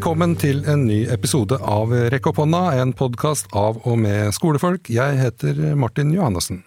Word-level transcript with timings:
Velkommen 0.00 0.32
til 0.40 0.62
en 0.64 0.86
ny 0.88 1.02
episode 1.12 1.58
av 1.60 1.90
Rekk 1.92 2.30
opp 2.30 2.38
hånda, 2.40 2.60
en 2.80 2.94
podkast 2.96 3.50
av 3.52 3.82
og 3.84 3.98
med 4.00 4.30
skolefolk. 4.32 4.88
Jeg 4.88 5.18
heter 5.18 5.58
Martin 5.76 6.14
Johannessen. 6.14 6.62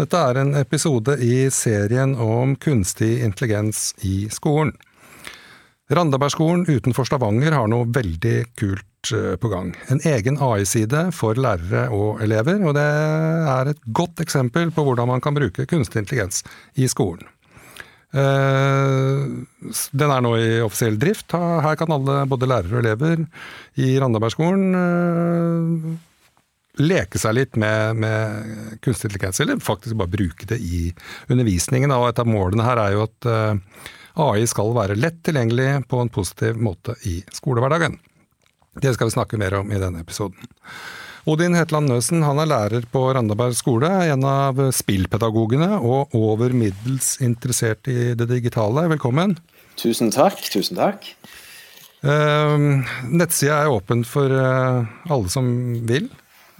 Dette 0.00 0.16
er 0.16 0.40
en 0.40 0.54
episode 0.56 1.18
i 1.20 1.50
serien 1.52 2.14
om 2.16 2.54
kunstig 2.56 3.10
intelligens 3.26 3.90
i 4.08 4.22
skolen. 4.32 4.72
Randabergskolen 5.92 6.64
utenfor 6.64 7.10
Stavanger 7.10 7.58
har 7.58 7.68
noe 7.68 7.90
veldig 7.92 8.38
kult 8.56 9.12
eh, 9.12 9.36
på 9.36 9.52
gang. 9.52 9.74
En 9.92 10.00
egen 10.08 10.40
AI-side 10.40 11.10
for 11.12 11.36
lærere 11.36 11.90
og 11.92 12.24
elever, 12.24 12.56
og 12.64 12.72
det 12.80 12.88
er 13.52 13.74
et 13.74 13.84
godt 14.00 14.24
eksempel 14.24 14.72
på 14.72 14.88
hvordan 14.88 15.12
man 15.12 15.20
kan 15.20 15.36
bruke 15.36 15.68
kunstig 15.68 16.06
intelligens 16.06 16.40
i 16.72 16.88
skolen. 16.88 17.28
Eh, 18.12 19.20
den 19.96 20.12
er 20.12 20.24
nå 20.24 20.34
i 20.36 20.48
offisiell 20.64 20.98
drift. 21.00 21.32
Her 21.32 21.76
kan 21.80 21.94
alle, 21.94 22.22
både 22.28 22.48
lærere 22.50 22.76
og 22.76 22.82
elever 22.82 23.24
i 23.80 23.94
Randabergskolen, 24.00 24.76
eh, 24.76 25.88
leke 26.82 27.20
seg 27.20 27.36
litt 27.36 27.58
med, 27.60 27.98
med, 28.04 28.78
kunstig 28.84 29.10
intelligens, 29.10 29.40
eller 29.44 29.64
faktisk 29.64 29.96
bare 30.00 30.12
bruke 30.12 30.48
det 30.48 30.60
i 30.60 30.84
undervisningen. 31.32 31.92
Og 31.96 32.10
et 32.10 32.22
av 32.22 32.28
målene 32.28 32.68
her 32.68 32.80
er 32.84 32.96
jo 32.96 33.04
at 33.08 33.28
eh, 33.32 33.90
AI 34.22 34.46
skal 34.48 34.74
være 34.76 34.98
lett 35.00 35.22
tilgjengelig 35.24 35.86
på 35.88 36.00
en 36.02 36.12
positiv 36.12 36.60
måte 36.60 36.96
i 37.08 37.20
skolehverdagen. 37.32 37.96
Det 38.80 38.92
skal 38.96 39.08
vi 39.08 39.16
snakke 39.16 39.40
mer 39.40 39.60
om 39.60 39.72
i 39.72 39.80
denne 39.80 40.00
episoden. 40.04 40.48
Odin 41.22 41.54
Hetland 41.54 41.86
Nøsen 41.86 42.24
han 42.26 42.40
er 42.42 42.48
lærer 42.50 42.86
på 42.90 43.04
Randaberg 43.14 43.54
skole, 43.54 43.86
en 44.10 44.24
av 44.26 44.58
spillpedagogene 44.74 45.76
og 45.78 46.16
over 46.18 46.50
middels 46.50 47.14
interessert 47.22 47.86
i 47.86 48.10
det 48.18 48.26
digitale. 48.26 48.88
Velkommen. 48.90 49.36
Tusen 49.78 50.10
takk. 50.10 50.42
Tusen 50.50 50.80
takk. 50.80 51.06
Uh, 52.02 52.82
nettsida 53.06 53.60
er 53.62 53.70
åpen 53.70 54.02
for 54.02 54.34
uh, 54.34 54.82
alle 55.06 55.30
som 55.30 55.46
vil. 55.86 56.10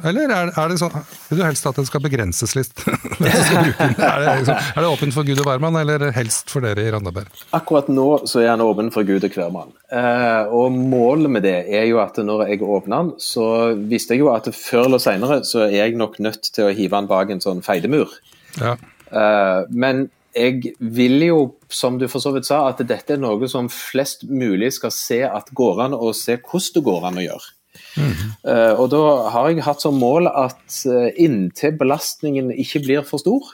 Eller 0.09 0.31
er, 0.33 0.51
er, 0.51 0.73
det 0.73 0.79
sånn 0.81 0.95
Vil 1.29 1.41
du 1.41 1.45
helst 1.45 1.67
at 1.69 1.79
den 1.79 1.87
skal 1.89 2.03
begrenses 2.05 2.55
litt? 2.59 2.73
er, 2.87 2.97
det, 3.23 4.35
liksom, 4.43 4.57
er 4.57 4.79
det 4.79 4.89
åpent 4.89 5.17
for 5.17 5.29
Gud 5.29 5.43
og 5.43 5.49
hvermann, 5.49 5.79
eller 5.83 6.09
helst 6.17 6.53
for 6.53 6.65
dere 6.65 6.87
i 6.87 6.93
Randaberg? 6.95 7.43
Akkurat 7.57 7.91
nå 7.93 8.09
så 8.31 8.43
er 8.43 8.51
den 8.53 8.65
åpen 8.67 8.91
for 8.95 9.07
Gud 9.09 9.27
og 9.29 9.37
hvermann. 9.37 9.75
Eh, 9.93 10.55
og 10.55 10.73
målet 10.75 11.35
med 11.37 11.47
det 11.47 11.59
er 11.69 11.87
jo 11.91 12.01
at 12.03 12.19
når 12.23 12.47
jeg 12.49 12.65
åpner 12.65 12.97
den, 12.97 13.13
så 13.23 13.47
visste 13.77 14.17
jeg 14.17 14.25
jo 14.25 14.33
at 14.35 14.51
før 14.57 14.89
eller 14.89 15.03
senere 15.03 15.43
så 15.49 15.67
er 15.69 15.79
jeg 15.79 16.01
nok 16.01 16.19
nødt 16.25 16.51
til 16.51 16.69
å 16.69 16.75
hive 16.75 16.97
den 16.99 17.11
bak 17.11 17.31
en 17.33 17.45
sånn 17.45 17.63
feidemur. 17.65 18.11
Ja. 18.59 18.77
Eh, 19.13 19.71
men 19.71 20.09
jeg 20.33 20.75
vil 20.79 21.23
jo, 21.27 21.41
som 21.69 21.99
du 22.01 22.07
for 22.09 22.25
så 22.25 22.33
vidt 22.35 22.49
sa, 22.49 22.65
at 22.71 22.81
dette 22.89 23.17
er 23.17 23.21
noe 23.21 23.49
som 23.51 23.69
flest 23.73 24.25
mulig 24.29 24.73
skal 24.79 24.95
se 24.95 25.21
at 25.29 25.53
går 25.55 25.87
an, 25.87 25.97
og 25.97 26.17
se 26.17 26.39
hvordan 26.41 26.79
det 26.79 26.85
går 26.89 27.11
an 27.11 27.21
å 27.21 27.27
gjøre. 27.27 27.53
Uh, 27.99 28.73
og 28.81 28.87
da 28.93 29.01
har 29.35 29.51
jeg 29.51 29.65
hatt 29.67 29.83
som 29.85 29.99
mål 30.01 30.31
at 30.31 30.77
uh, 30.89 31.09
inntil 31.21 31.75
belastningen 31.81 32.53
ikke 32.55 32.83
blir 32.87 33.05
for 33.09 33.21
stor, 33.21 33.51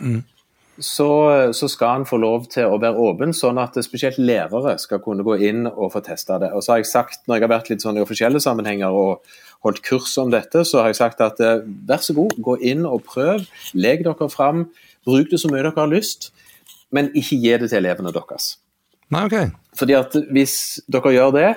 mm. 0.00 0.22
så, 0.80 1.08
så, 1.52 1.68
skal 1.68 1.98
han 1.98 2.06
få 2.08 2.20
lov 2.22 2.48
til 2.52 2.72
å 2.72 2.80
være 2.80 3.04
åpen, 3.10 3.34
sånn 3.36 3.60
at 3.60 3.76
spesielt 3.84 4.20
lærere 4.22 4.78
skal 4.80 5.02
kunne 5.04 5.26
gå 5.26 5.36
inn 5.50 5.66
og 5.68 5.92
få 5.94 6.04
testa 6.06 6.40
det. 6.42 6.52
Og 6.56 6.64
så 6.64 6.74
har 6.74 6.82
jeg 6.82 6.92
sagt, 6.92 7.26
når 7.26 7.38
jeg 7.38 7.46
har 7.46 7.54
vært 7.56 7.72
litt 7.72 7.84
sånn 7.84 8.00
i 8.00 8.04
offisielle 8.04 8.40
sammenhenger 8.42 8.96
og 8.96 9.26
holdt 9.66 9.82
kurs 9.86 10.16
om 10.18 10.32
dette, 10.32 10.64
så 10.66 10.82
har 10.82 10.90
jeg 10.92 11.00
sagt 11.02 11.22
at 11.24 11.42
uh, 11.44 11.60
vær 11.88 12.02
så 12.02 12.16
god, 12.16 12.38
gå 12.40 12.56
inn 12.72 12.88
og 12.88 13.04
prøv. 13.08 13.44
Leg 13.76 14.06
dere 14.08 14.32
fram. 14.32 14.66
Bruk 15.06 15.32
det 15.32 15.42
så 15.42 15.50
mye 15.50 15.64
dere 15.64 15.76
har 15.76 15.90
lyst, 15.90 16.30
men 16.94 17.10
ikke 17.18 17.40
gi 17.42 17.56
det 17.58 17.70
til 17.72 17.80
elevene 17.82 18.12
deres. 18.14 18.56
Nei, 19.12 19.26
okay. 19.28 19.50
Fordi 19.76 19.96
at 19.98 20.14
hvis 20.32 20.56
dere 20.92 21.12
gjør 21.12 21.34
det, 21.36 21.48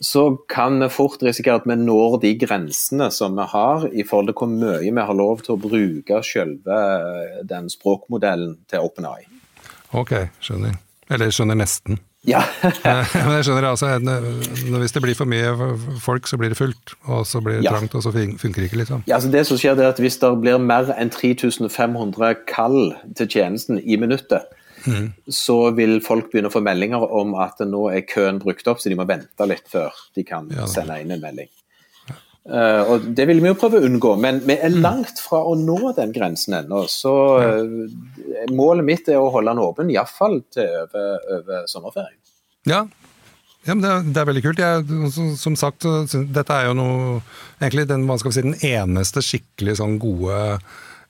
så 0.00 0.36
kan 0.48 0.80
vi 0.82 0.88
fort 0.92 1.22
risikere 1.24 1.60
at 1.60 1.68
vi 1.68 1.76
når 1.80 2.18
de 2.24 2.32
grensene 2.40 3.08
som 3.14 3.36
vi 3.38 3.46
har 3.52 3.86
i 3.92 4.04
forhold 4.04 4.32
til 4.32 4.36
hvor 4.40 4.50
mye 4.50 4.82
vi 4.84 5.06
har 5.08 5.16
lov 5.16 5.44
til 5.46 5.56
å 5.56 5.60
bruke 5.60 6.20
selve 6.26 6.80
eh, 6.80 7.38
den 7.48 7.70
språkmodellen 7.72 8.58
til 8.70 8.84
OpenAI. 8.84 9.24
Ok, 9.96 10.12
skjønner. 10.44 10.76
Eller 11.08 11.32
skjønner 11.32 11.56
nesten. 11.56 12.00
Ja. 12.26 12.42
Men 12.82 13.36
jeg 13.36 13.46
skjønner 13.46 13.68
altså, 13.70 13.92
Hvis 14.80 14.94
det 14.96 15.02
blir 15.04 15.14
for 15.14 15.30
mye 15.30 15.52
folk, 16.02 16.26
så 16.26 16.38
blir 16.40 16.50
det 16.52 16.58
fullt. 16.58 16.96
Og 17.06 17.26
så 17.26 17.40
blir 17.40 17.60
det 17.60 17.68
ja. 17.68 17.74
trangt, 17.76 17.94
og 17.94 18.02
så 18.02 18.12
funker 18.12 18.60
det 18.60 18.70
ikke, 18.70 18.80
liksom. 18.82 19.04
Ja, 19.06 19.14
altså 19.20 19.30
det 19.30 19.46
som 19.46 19.60
skjer 19.60 19.78
er 19.78 19.92
at 19.92 20.02
Hvis 20.02 20.18
det 20.22 20.32
blir 20.42 20.58
mer 20.58 20.90
enn 20.98 21.12
3500 21.14 22.42
kall 22.50 22.96
til 23.16 23.30
tjenesten 23.30 23.78
i 23.78 23.98
minuttet, 24.00 24.50
mm. 24.86 25.06
så 25.32 25.58
vil 25.76 25.98
folk 26.04 26.30
begynne 26.32 26.50
å 26.50 26.54
få 26.54 26.62
meldinger 26.64 27.04
om 27.18 27.36
at 27.42 27.62
nå 27.66 27.86
er 27.92 28.06
køen 28.08 28.40
brukt 28.42 28.66
opp, 28.70 28.82
så 28.82 28.92
de 28.92 28.98
må 28.98 29.06
vente 29.08 29.48
litt 29.48 29.68
før 29.70 29.94
de 30.16 30.26
kan 30.26 30.50
ja, 30.54 30.66
sende 30.70 30.98
inn 31.02 31.14
en 31.14 31.22
melding. 31.22 31.50
Uh, 32.46 32.82
og 32.92 33.08
Det 33.18 33.24
vil 33.26 33.40
vi 33.42 33.50
jo 33.50 33.56
prøve 33.58 33.80
å 33.80 33.86
unngå, 33.88 34.12
men 34.22 34.38
vi 34.46 34.54
er 34.54 34.70
mm. 34.70 34.78
langt 34.84 35.18
fra 35.18 35.40
å 35.42 35.56
nå 35.58 35.90
den 35.96 36.12
grensen 36.14 36.54
ennå. 36.60 36.84
Så 36.90 37.14
uh, 37.42 38.52
målet 38.54 38.86
mitt 38.86 39.10
er 39.10 39.18
å 39.18 39.32
holde 39.34 39.50
den 39.50 39.64
åpen, 39.64 39.90
iallfall 39.90 40.38
til 40.54 40.70
over, 40.84 41.18
over 41.40 41.66
sommerferien. 41.70 42.20
Ja, 42.66 42.84
ja, 43.66 43.74
men 43.74 43.82
det 43.82 43.90
er, 43.90 44.04
det 44.06 44.20
er, 44.20 44.28
veldig 44.28 44.42
kult. 44.44 44.60
Jeg, 44.62 45.30
som 45.40 45.56
sagt, 45.58 45.86
dette 46.14 46.54
er 46.54 46.68
jo 46.68 46.76
noe 46.78 47.16
Egentlig 47.56 47.86
den, 47.90 48.04
si, 48.20 48.42
den 48.44 48.58
eneste 48.68 49.22
skikkelig 49.24 49.78
sånn 49.80 49.96
gode 49.98 50.58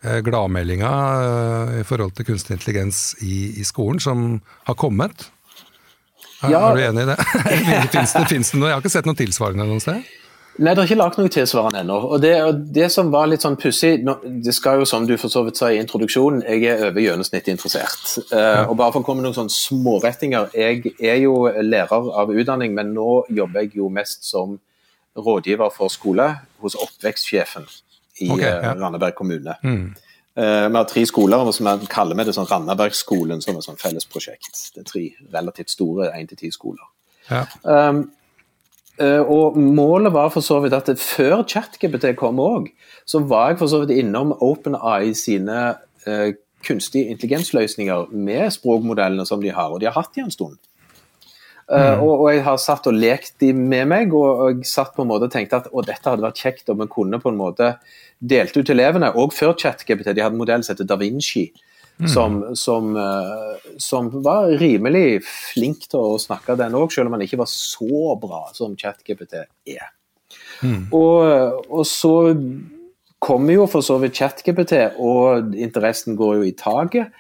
gladmeldinga 0.03 0.91
eh, 1.23 1.81
i 1.81 1.87
forhold 1.87 2.15
til 2.17 2.29
kunstig 2.29 2.59
intelligens 2.59 3.15
i, 3.25 3.61
i 3.61 3.65
skolen 3.65 4.01
som 4.03 4.29
har 4.69 4.75
kommet. 4.79 5.31
Er, 6.43 6.53
ja. 6.53 6.61
er 6.69 6.77
du 6.77 6.85
enig 6.85 7.07
i 7.07 7.11
det? 7.11 7.17
Fins 7.91 8.13
det, 8.19 8.29
det, 8.29 8.41
noe? 8.59 8.69
Jeg 8.69 8.77
har 8.77 8.85
ikke 8.85 8.93
sett 8.93 9.09
noe 9.09 9.19
tilsvarende 9.19 9.67
noe 9.69 9.83
sted? 9.83 10.05
Nei, 10.57 10.73
det 10.73 10.81
er 10.81 10.89
ikke 10.89 10.97
lagt 10.97 11.19
noe 11.21 11.33
tilsvarende 11.33 11.83
ennå. 11.83 11.97
Og 12.15 12.21
det, 12.23 12.33
det, 12.73 12.87
som 12.93 13.11
var 13.13 13.27
litt 13.29 13.45
sånn 13.45 13.59
pussig 13.61 13.99
Det 14.01 14.55
skal 14.57 14.81
jo, 14.81 14.87
som 14.89 15.05
du 15.05 15.13
for 15.21 15.33
så 15.33 15.43
vidt 15.45 15.59
sa 15.61 15.69
i 15.69 15.81
introduksjonen, 15.83 16.47
jeg 16.49 16.65
er 16.71 16.87
over 16.89 17.03
gjennomsnittet 17.03 17.53
interessert. 17.53 18.15
Uh. 18.31 18.65
Og 18.71 18.77
bare 18.81 18.95
for 18.95 19.03
å 19.03 19.05
komme 19.05 19.21
med 19.21 19.29
noen 19.29 19.37
sånne 19.37 19.53
smårettinger. 19.53 20.55
Jeg 20.57 20.95
er 20.97 21.21
jo 21.21 21.43
lærer 21.61 21.93
av 21.93 22.33
utdanning, 22.33 22.73
men 22.77 22.95
nå 22.97 23.27
jobber 23.37 23.67
jeg 23.67 23.77
jo 23.83 23.91
mest 23.93 24.25
som 24.29 24.57
rådgiver 25.17 25.73
for 25.77 25.93
skole 25.93 26.31
hos 26.65 26.77
oppvekstsjefen 26.81 27.69
i 28.21 28.31
okay, 28.31 28.49
ja. 28.49 28.61
Eh, 28.61 28.81
Randaberg 28.81 29.15
kommune. 29.15 29.57
Mm. 29.63 29.95
Uh, 30.37 30.69
vi 30.69 30.77
har 30.77 30.85
tre 30.85 31.07
skoler, 31.09 31.41
og 31.41 31.49
vi 31.81 31.89
kaller 31.89 32.19
vi 32.19 32.27
det 32.29 32.35
sånn 32.37 32.49
Randabergskolen 32.51 33.41
som 33.41 33.57
et 33.57 33.65
sånn 33.65 33.81
fellesprosjekt. 33.81 34.61
Det 34.75 34.83
er 34.83 34.89
tre 34.91 35.05
relativt 35.33 35.73
store 35.73 36.11
én 36.13 36.29
til 36.29 36.41
ti 36.43 36.51
skoler. 36.53 36.85
Ja. 37.31 37.47
Um, 37.65 38.03
uh, 39.01 39.23
og 39.23 39.57
målet 39.57 40.13
var 40.13 40.29
for 40.35 40.45
så 40.45 40.61
vidt 40.65 40.77
at 40.77 40.93
før 41.01 41.41
ChatGPT 41.49 42.13
kom 42.21 42.43
òg, 42.43 42.69
så 43.09 43.23
var 43.25 43.55
jeg 43.55 43.63
for 43.63 43.73
så 43.73 43.81
vidt 43.85 43.97
innom 43.97 44.37
OpenEye 44.45 45.17
sine 45.17 45.63
uh, 46.05 46.29
kunstig 46.67 47.07
intelligensløsninger 47.15 48.13
med 48.13 48.51
språkmodellene 48.53 49.27
som 49.27 49.41
de 49.41 49.55
har, 49.55 49.73
og 49.73 49.81
de 49.81 49.89
har 49.89 49.97
hatt 49.97 50.13
de 50.15 50.25
en 50.27 50.35
stund. 50.35 50.59
Uh, 51.67 51.99
og, 51.99 52.13
og, 52.21 52.27
jeg 52.31 52.45
har 52.47 52.59
satt 52.63 52.85
og 52.87 52.95
lekt 52.95 53.41
de 53.43 53.51
med 53.57 53.89
meg, 53.91 54.13
og, 54.15 54.43
og 54.43 54.51
jeg 54.61 54.69
satt 54.71 54.93
på 54.95 55.03
en 55.03 55.11
måte 55.11 55.27
og 55.27 55.33
tenkte 55.35 55.59
at 55.59 55.71
dette 55.89 56.13
hadde 56.13 56.23
vært 56.23 56.43
kjekt 56.45 56.71
om 56.71 56.79
vi 56.85 56.87
kunne 56.93 57.19
på 57.19 57.33
en 57.33 57.41
måte 57.41 57.73
delte 58.23 58.63
ut 58.63 58.69
til 58.69 58.77
elevene, 58.79 59.11
og 59.19 59.35
før 59.35 59.57
ChatGPT. 59.59 60.13
De 60.15 60.23
hadde 60.23 60.37
en 60.37 60.39
modell 60.39 60.63
som 60.63 60.77
heter 60.77 60.89
Da 60.89 60.99
Vinci. 61.01 61.49
Mm. 61.97 62.09
Som, 62.13 62.35
som, 62.61 62.91
uh, 62.93 63.69
som, 63.81 64.11
var 64.21 64.51
rimelig 64.61 65.23
flink 65.25 65.87
til 65.89 66.03
å 66.13 66.19
snakke 66.21 66.59
den 66.61 66.77
òg, 66.77 66.91
selv 66.93 67.09
om 67.09 67.17
han 67.17 67.25
ikke 67.25 67.41
var 67.41 67.49
så 67.49 68.13
bra 68.21 68.43
som 68.55 68.75
ChatGPT 68.77 69.39
er. 69.41 69.87
Mm. 70.61 70.91
Og, 70.95 71.63
og, 71.71 71.83
så 71.89 72.13
kommer 73.19 73.57
jo 73.57 73.65
for 73.71 73.85
så 73.85 73.97
vidt 74.03 74.21
ChatGPT, 74.21 74.77
og 75.01 75.57
interessen 75.57 76.19
går 76.21 76.37
jo 76.37 76.45
i 76.47 76.55
taket. 76.57 77.17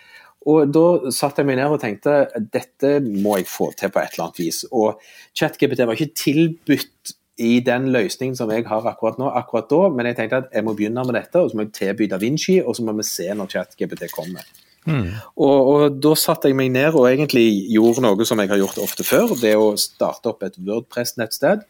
Og 0.46 0.72
Da 0.72 1.10
satte 1.14 1.43
jeg 1.43 1.50
meg 1.50 1.58
ned 1.58 1.75
og 1.75 1.82
tenkte 1.82 2.26
dette 2.54 2.98
må 3.02 3.38
jeg 3.40 3.48
få 3.50 3.72
til 3.75 3.90
på 3.90 4.02
et 4.02 4.14
eller 4.14 4.28
annet 4.28 4.43
vis. 4.43 4.64
Og 4.70 5.00
ChatGPT 5.34 5.87
var 5.87 5.98
ikke 5.98 6.14
tilbudt 6.22 7.16
i 7.43 7.58
den 7.60 7.90
løsningen 7.93 8.37
som 8.38 8.50
jeg 8.52 8.64
har 8.69 8.87
akkurat 8.88 9.19
nå, 9.20 9.28
akkurat 9.28 9.66
da, 9.69 9.81
men 9.93 10.08
jeg 10.08 10.16
tenkte 10.16 10.38
at 10.44 10.54
jeg 10.54 10.64
må 10.64 10.72
begynne 10.76 11.02
med 11.04 11.19
dette, 11.19 11.37
og 11.40 11.50
så 11.50 11.58
må 11.58 11.66
jeg 11.66 11.75
tilby 11.76 12.06
Da 12.08 12.20
Vinci, 12.22 12.62
og 12.62 12.78
så 12.78 12.87
må 12.87 12.94
vi 12.96 13.04
se 13.04 13.26
når 13.37 13.50
ChatGPT 13.52 14.08
kommer. 14.14 14.46
Mm. 14.87 15.10
Og, 15.34 15.69
og, 15.72 15.98
Da 16.02 16.14
satte 16.16 16.49
jeg 16.49 16.56
meg 16.56 16.70
ned 16.72 16.94
og 16.94 17.08
egentlig 17.10 17.66
gjorde 17.75 18.04
noe 18.06 18.26
som 18.28 18.40
jeg 18.40 18.52
har 18.52 18.62
gjort 18.62 18.78
ofte 18.82 19.04
før. 19.04 19.34
Det 19.40 19.56
å 19.58 19.75
starte 19.81 20.31
opp 20.32 20.46
et 20.46 20.56
Wordpress-nettsted. 20.62 21.66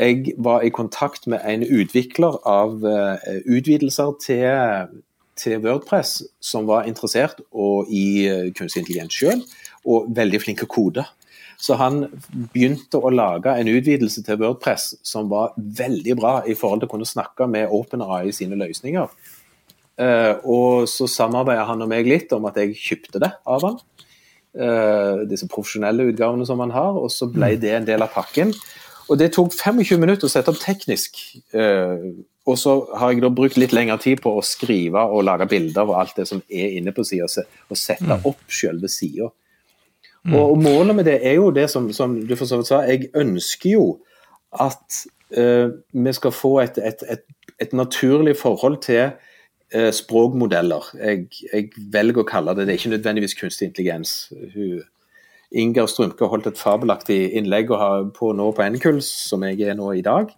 Jeg 0.00 0.34
var 0.40 0.64
i 0.64 0.72
kontakt 0.72 1.26
med 1.30 1.44
en 1.46 1.62
utvikler 1.64 2.38
av 2.48 2.82
uh, 2.82 3.20
utvidelser 3.44 4.12
til 4.24 5.00
til 5.40 5.60
Wordpress 5.64 6.20
som 6.44 6.68
var 6.68 6.88
interessert 6.90 7.40
og 7.50 7.88
i 7.92 8.26
eh, 8.28 8.50
kunstig 8.56 8.84
intelligens 8.84 9.16
sjøl, 9.16 9.42
og 9.88 10.10
veldig 10.16 10.42
flink 10.42 10.60
til 10.60 10.68
å 10.68 10.74
kode. 10.74 11.06
Så 11.60 11.76
han 11.76 12.06
begynte 12.32 13.00
å 13.00 13.12
lage 13.12 13.52
en 13.52 13.68
utvidelse 13.68 14.24
til 14.24 14.38
Wordpress 14.40 14.94
som 15.04 15.28
var 15.32 15.52
veldig 15.56 16.16
bra 16.16 16.34
i 16.48 16.56
forhold 16.56 16.82
til 16.82 16.88
å 16.88 16.94
kunne 16.94 17.08
snakke 17.08 17.48
med 17.50 17.72
OpenAI 17.76 18.32
sine 18.36 18.56
løsninger. 18.60 19.10
Uh, 20.00 20.40
og 20.48 20.88
så 20.88 21.04
samarbeidet 21.10 21.66
han 21.68 21.84
og 21.84 21.90
meg 21.92 22.08
litt 22.08 22.30
om 22.32 22.46
at 22.48 22.56
jeg 22.56 22.78
kjøpte 22.80 23.20
det 23.20 23.28
av 23.44 23.66
han. 23.66 23.76
Uh, 24.56 25.26
disse 25.28 25.48
profesjonelle 25.52 26.08
utgavene 26.08 26.48
som 26.48 26.62
han 26.64 26.72
har, 26.72 26.96
og 26.96 27.12
så 27.12 27.28
ble 27.28 27.52
mm. 27.52 27.60
det 27.60 27.74
en 27.76 27.90
del 27.90 28.06
av 28.06 28.14
pakken. 28.14 28.54
og 29.10 29.20
det 29.20 29.34
tok 29.36 29.52
25 29.52 30.00
minutter 30.00 30.30
å 30.30 30.32
sette 30.32 30.54
opp 30.54 30.62
teknisk. 30.62 31.20
Og 32.48 32.56
så 32.58 32.72
har 32.96 33.12
jeg 33.12 33.20
da 33.22 33.28
brukt 33.32 33.58
litt 33.60 33.74
lengre 33.76 33.98
tid 34.00 34.22
på 34.24 34.32
å 34.38 34.44
skrive 34.44 35.02
og 35.12 35.26
lage 35.28 35.46
bilder 35.50 35.84
og 35.84 35.98
alt 36.00 36.16
det 36.16 36.26
som 36.30 36.40
er 36.48 36.76
inne 36.78 36.94
på 36.96 37.04
sida, 37.04 37.28
og 37.68 37.78
sette 37.78 38.08
mm. 38.08 38.26
opp 38.30 38.54
selve 38.54 38.88
sida. 38.90 39.28
Mm. 40.24 40.34
Og, 40.34 40.44
og, 40.44 40.56
målet 40.60 40.96
med 40.96 41.08
det 41.08 41.18
er 41.26 41.36
jo 41.38 41.50
det 41.54 41.66
som, 41.72 41.88
som 41.96 42.16
du 42.26 42.36
for 42.36 42.48
så 42.48 42.60
vidt 42.60 42.68
sa, 42.68 42.82
jeg 42.88 43.10
ønsker 43.16 43.74
jo 43.74 43.84
at 44.52 45.02
uh, 45.36 45.72
vi 45.92 46.14
skal 46.16 46.34
få 46.34 46.54
et, 46.64 46.80
et, 46.84 47.04
et, 47.08 47.24
et 47.60 47.76
naturlig 47.76 48.36
forhold 48.40 48.80
til 48.84 49.12
uh, 49.76 49.90
språkmodeller. 49.96 50.90
Jeg, 51.00 51.28
jeg, 51.52 51.70
velger 51.92 52.24
å 52.24 52.28
kalle 52.28 52.56
det 52.56 52.66
det, 52.66 52.74
er 52.74 52.82
ikke 52.82 52.96
nødvendigvis 52.96 53.36
kunstig 53.40 53.70
intelligens. 53.70 54.32
Hun, 54.56 54.80
Inger 55.50 55.88
Strømke 55.90 56.28
holdt 56.30 56.46
et 56.46 56.60
fabelaktig 56.60 57.32
innlegg 57.34 57.72
på 58.14 58.28
nå 58.38 58.52
på 58.54 58.66
NKULS, 58.76 59.08
som 59.32 59.42
jeg 59.48 59.64
er 59.66 59.74
nå 59.74 59.88
i 59.98 60.04
dag. 60.06 60.30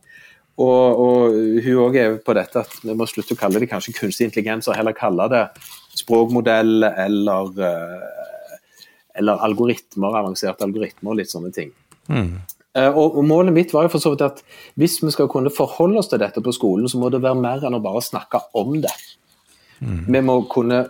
Og, 0.63 1.03
og 1.03 1.37
hun 1.65 1.83
òg 1.87 1.99
er 1.99 2.17
på 2.23 2.35
dette 2.39 2.63
at 2.63 2.75
vi 2.85 2.95
må 2.97 3.07
slutte 3.11 3.35
å 3.35 3.41
kalle 3.41 3.63
det 3.63 3.71
kanskje 3.71 3.97
kunstig 3.97 4.29
intelligens, 4.29 4.69
og 4.69 4.77
heller 4.79 4.95
kalle 4.97 5.29
det 5.33 5.45
språkmodell 5.99 6.87
eller, 6.89 7.53
eh, 7.67 8.51
eller 9.21 9.43
algoritmer, 9.49 10.19
avanserte 10.23 10.67
algoritmer, 10.67 11.17
litt 11.19 11.33
sånne 11.33 11.53
ting. 11.55 11.73
Mm. 12.09 12.37
Uh, 12.73 12.89
og, 12.89 13.19
og, 13.19 13.25
Målet 13.29 13.53
mitt 13.53 13.73
var 13.75 13.85
jo 13.85 13.93
for 13.93 14.01
så 14.01 14.15
vidt 14.15 14.23
at 14.25 14.39
hvis 14.81 14.95
vi 15.03 15.11
skal 15.13 15.29
kunne 15.29 15.53
forholde 15.53 16.01
oss 16.01 16.09
til 16.09 16.23
dette 16.23 16.41
på 16.41 16.55
skolen, 16.57 16.89
så 16.89 17.01
må 17.01 17.11
det 17.13 17.21
være 17.25 17.41
mer 17.41 17.67
enn 17.69 17.77
å 17.77 17.83
bare 17.85 18.01
snakke 18.05 18.41
om 18.57 18.79
det. 18.81 18.95
Mm. 19.83 20.07
Vi 20.15 20.23
må 20.25 20.39
kunne 20.49 20.85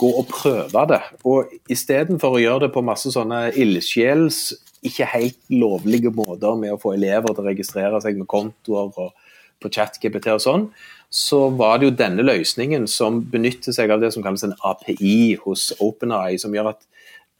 gå 0.00 0.10
og 0.16 0.26
prøve 0.30 0.86
det. 0.90 1.00
Og 1.28 1.52
istedenfor 1.70 2.34
å 2.34 2.42
gjøre 2.42 2.64
det 2.66 2.72
på 2.74 2.82
masse 2.82 3.12
sånne 3.14 3.50
ildsjels 3.52 4.40
ikke 4.86 5.08
helt 5.12 5.40
lovlige 5.52 6.12
måter 6.14 6.56
med 6.58 6.74
å 6.74 6.80
få 6.80 6.94
elever 6.96 7.34
til 7.34 7.44
å 7.44 7.50
registrere 7.50 8.00
seg 8.02 8.16
med 8.18 8.28
kontoer 8.30 8.88
og 8.90 9.12
på 9.60 9.68
ChatGPT 9.68 10.30
og 10.32 10.40
sånn, 10.40 10.62
så 11.12 11.48
var 11.52 11.78
det 11.78 11.88
jo 11.88 11.96
denne 11.98 12.24
løsningen 12.24 12.86
som 12.88 13.18
benytter 13.32 13.74
seg 13.76 13.92
av 13.92 14.00
det 14.02 14.12
som 14.14 14.24
kalles 14.24 14.46
en 14.46 14.56
API 14.64 15.36
hos 15.42 15.70
OpenAI, 15.82 16.38
som 16.40 16.54
gjør 16.54 16.70
at 16.72 16.80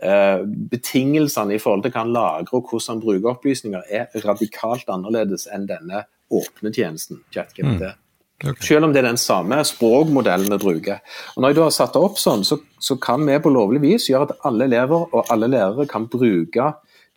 uh, 0.05 0.43
betingelsene 0.45 1.57
i 1.57 1.63
forhold 1.63 1.87
til 1.87 1.95
hva 1.95 2.05
han 2.05 2.13
lagrer 2.17 2.59
og 2.59 2.67
hvordan 2.67 2.97
han 2.97 3.03
bruker 3.05 3.33
opplysninger, 3.33 3.89
er 3.89 4.27
radikalt 4.27 4.91
annerledes 4.93 5.47
enn 5.55 5.69
denne 5.71 6.05
åpne 6.31 6.75
tjenesten, 6.75 7.23
ChatGPT. 7.35 7.89
Mm. 7.89 8.07
Okay. 8.41 8.65
Selv 8.65 8.87
om 8.87 8.93
det 8.93 9.03
er 9.03 9.11
den 9.11 9.21
samme 9.21 9.59
språkmodellen 9.69 10.49
vi 10.55 10.59
bruker. 10.63 11.03
Og 11.35 11.43
når 11.43 11.51
jeg 11.51 11.59
da 11.59 11.65
har 11.67 11.75
satt 11.77 11.97
det 11.97 12.05
opp 12.07 12.21
sånn, 12.21 12.45
så, 12.49 12.57
så 12.81 12.97
kan 13.03 13.27
vi 13.29 13.37
på 13.43 13.53
lovlig 13.53 13.83
vis 13.83 14.07
gjøre 14.09 14.31
at 14.31 14.47
alle 14.49 14.65
elever 14.71 15.11
og 15.11 15.29
alle 15.33 15.51
lærere 15.53 15.85
kan 15.91 16.07
bruke 16.09 16.71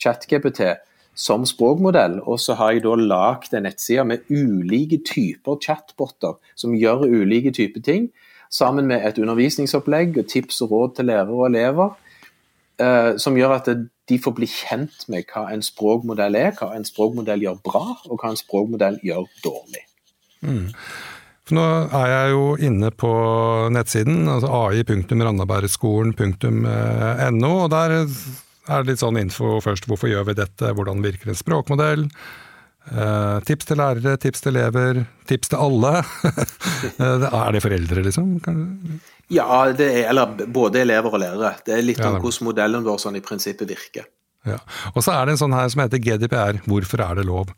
ChatGPT 0.04 0.76
som 1.16 1.46
språkmodell. 1.48 2.20
Og 2.26 2.40
så 2.42 2.54
har 2.60 2.74
jeg 2.74 2.84
da 2.86 2.96
lagd 3.00 3.54
en 3.54 3.64
nettside 3.68 4.06
med 4.10 4.18
ulike 4.30 5.00
typer 5.08 5.54
chatboter 5.64 6.34
som 6.60 6.76
gjør 6.78 7.08
ulike 7.08 7.52
typer 7.56 7.82
ting, 7.86 8.04
sammen 8.54 8.86
med 8.90 9.00
et 9.08 9.18
undervisningsopplegg 9.18 10.18
og 10.22 10.28
tips 10.30 10.62
og 10.66 10.72
råd 10.72 10.90
til 10.98 11.06
lærere 11.10 11.34
og 11.34 11.48
elever. 11.50 11.90
Eh, 12.82 13.12
som 13.22 13.38
gjør 13.38 13.52
at 13.60 13.68
de 14.10 14.18
får 14.20 14.34
bli 14.36 14.48
kjent 14.50 15.10
med 15.12 15.24
hva 15.32 15.44
en 15.54 15.64
språkmodell 15.64 16.36
er, 16.36 16.52
hva 16.58 16.76
en 16.76 16.86
språkmodell 16.86 17.42
gjør 17.46 17.58
bra, 17.66 17.98
og 18.10 18.20
hva 18.20 18.30
en 18.34 18.40
språkmodell 18.40 18.98
gjør 19.06 19.24
dårlig. 19.46 19.84
Mm. 20.44 20.68
For 21.44 21.54
nå 21.58 21.66
er 22.00 22.08
jeg 22.12 22.26
jo 22.34 22.44
inne 22.70 22.90
på 22.96 23.12
nettsiden, 23.76 24.20
altså 24.32 24.48
ai.randabergskolen.no, 24.64 27.52
og 27.52 27.68
der 27.72 27.90
er 28.70 28.88
litt 28.88 29.02
sånn 29.02 29.20
info 29.20 29.58
først. 29.64 29.88
Hvorfor 29.90 30.12
gjør 30.12 30.30
vi 30.30 30.40
dette? 30.40 30.72
Hvordan 30.78 31.04
virker 31.04 31.32
en 31.32 31.40
språkmodell? 31.40 32.08
Eh, 32.92 33.38
tips 33.48 33.70
til 33.70 33.80
lærere, 33.80 34.18
tips 34.20 34.44
til 34.44 34.58
elever, 34.58 35.04
tips 35.30 35.54
til 35.54 35.62
alle. 35.68 35.96
Eh, 36.84 37.24
er 37.24 37.54
det 37.56 37.62
foreldre, 37.64 38.02
liksom? 38.04 38.34
Ja, 39.32 39.46
det 39.72 39.86
er, 39.88 40.10
eller 40.12 40.34
både 40.52 40.82
elever 40.84 41.16
og 41.16 41.22
lærere. 41.24 41.54
Det 41.66 41.74
er 41.74 41.86
litt 41.86 42.02
ja, 42.02 42.10
om 42.12 42.20
hvordan 42.20 42.48
modellen 42.50 42.84
vår 42.86 43.00
sånn 43.00 43.16
i 43.18 43.22
prinsippet 43.24 43.70
virker. 43.72 44.06
Ja. 44.46 44.58
Og 44.92 45.00
så 45.06 45.14
er 45.16 45.26
det 45.26 45.34
en 45.34 45.40
sånn 45.46 45.56
her 45.56 45.72
som 45.72 45.82
heter 45.82 46.02
GDPR. 46.04 46.60
Hvorfor 46.68 47.06
er 47.06 47.18
det 47.18 47.26
lov? 47.30 47.54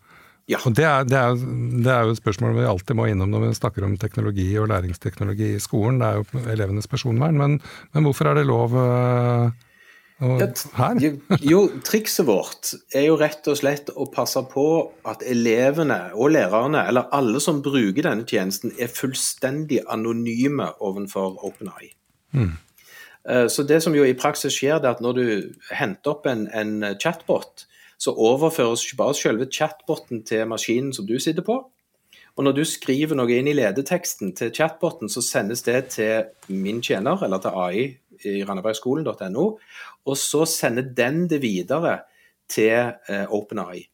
Ja. 0.52 0.62
Og 0.62 0.76
det 0.78 0.86
er, 0.86 1.08
det, 1.10 1.18
er, 1.18 1.42
det 1.82 1.90
er, 1.90 2.06
jo 2.06 2.14
et 2.14 2.22
spørsmål 2.22 2.54
vi 2.60 2.68
alltid 2.70 3.00
må 3.00 3.10
innom 3.10 3.34
når 3.34 3.48
vi 3.48 3.54
snakker 3.58 3.88
om 3.88 3.98
teknologi 3.98 4.48
og 4.62 4.70
læringsteknologi 4.70 5.56
i 5.56 5.64
skolen. 5.64 5.98
Det 6.00 6.12
er 6.12 6.22
jo 6.22 6.46
elevenes 6.54 6.90
personvern. 6.92 7.42
Men, 7.42 7.58
men 7.98 8.06
hvorfor 8.06 8.30
er 8.30 8.40
det 8.40 8.46
lov? 8.48 8.78
Uh? 8.78 9.50
Jo, 11.44 11.62
trikset 11.84 12.24
vårt 12.28 12.72
er 12.96 13.10
jo 13.10 13.18
rett 13.20 13.48
og 13.52 13.58
slett 13.60 13.90
å 13.92 14.08
passe 14.12 14.40
på 14.48 14.68
at 15.04 15.26
elevene 15.28 16.00
og 16.16 16.32
lærerne, 16.38 16.86
eller 16.88 17.10
alle 17.16 17.42
som 17.44 17.60
bruker 17.66 18.08
denne 18.08 18.24
tjenesten, 18.30 18.72
er 18.80 18.92
fullstendig 18.92 19.82
anonyme 19.92 20.70
overfor 20.80 21.42
OpenAI. 21.44 21.92
Mm. 22.32 22.54
Eh, 23.30 23.48
så 23.52 23.68
det 23.68 23.82
som 23.84 23.96
jo 23.98 24.08
i 24.08 24.16
praksis 24.16 24.56
skjer, 24.56 24.80
det 24.80 24.88
er 24.88 24.98
at 24.98 25.04
når 25.04 25.20
du 25.20 25.28
henter 25.76 26.16
opp 26.16 26.30
en, 26.32 26.48
en 26.48 26.94
chatbot, 26.96 27.68
så 28.00 28.16
overføres 28.16 28.88
bare 28.98 29.16
selve 29.16 29.48
chatboten 29.52 30.24
til 30.28 30.48
maskinen 30.48 30.94
som 30.94 31.08
du 31.08 31.18
sitter 31.20 31.44
på. 31.44 31.60
Og 32.36 32.44
når 32.44 32.58
du 32.58 32.66
skriver 32.68 33.16
noe 33.16 33.32
inn 33.32 33.48
i 33.48 33.56
ledeteksten 33.56 34.34
til 34.36 34.52
chatboten, 34.56 35.12
så 35.12 35.24
sendes 35.24 35.64
det 35.64 35.78
til 35.96 36.52
min 36.52 36.82
tjener, 36.84 37.24
eller 37.24 37.40
til 37.44 37.56
AI 37.56 37.86
i 38.24 38.44
randabergskolen.no, 38.46 39.48
og 40.06 40.18
så 40.20 40.46
sender 40.50 40.88
den 40.96 41.26
det 41.30 41.42
videre 41.44 42.00
til 42.52 42.94
eh, 43.10 43.26
OpenAI. 43.30 43.86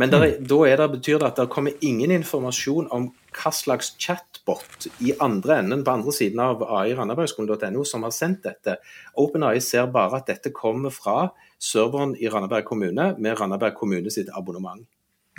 Men 0.00 0.10
der, 0.10 0.26
mm. 0.38 0.46
da 0.48 0.76
det, 0.76 0.90
betyr 0.94 1.18
det 1.18 1.26
at 1.26 1.40
det 1.42 1.50
kommer 1.52 1.72
ingen 1.84 2.12
informasjon 2.14 2.88
om 2.94 3.10
hva 3.36 3.50
slags 3.52 3.92
chatbot 4.00 4.86
i 5.04 5.12
andre 5.20 5.58
enden, 5.60 5.82
på 5.84 5.92
andre 5.92 6.14
siden 6.14 6.40
av 6.40 6.62
AI 6.64 6.94
randabergskolen.no 6.96 7.84
som 7.84 8.06
har 8.06 8.14
sendt 8.14 8.46
dette. 8.46 8.78
OpenAI 9.20 9.58
ser 9.60 9.90
bare 9.92 10.22
at 10.22 10.30
dette 10.30 10.54
kommer 10.56 10.94
fra 10.94 11.28
serveren 11.60 12.14
i 12.16 12.30
Randaberg 12.32 12.64
kommune 12.70 13.10
med 13.18 13.36
Randaberg 13.40 13.76
kommune 13.76 14.10
sitt 14.14 14.32
abonnement. 14.32 14.86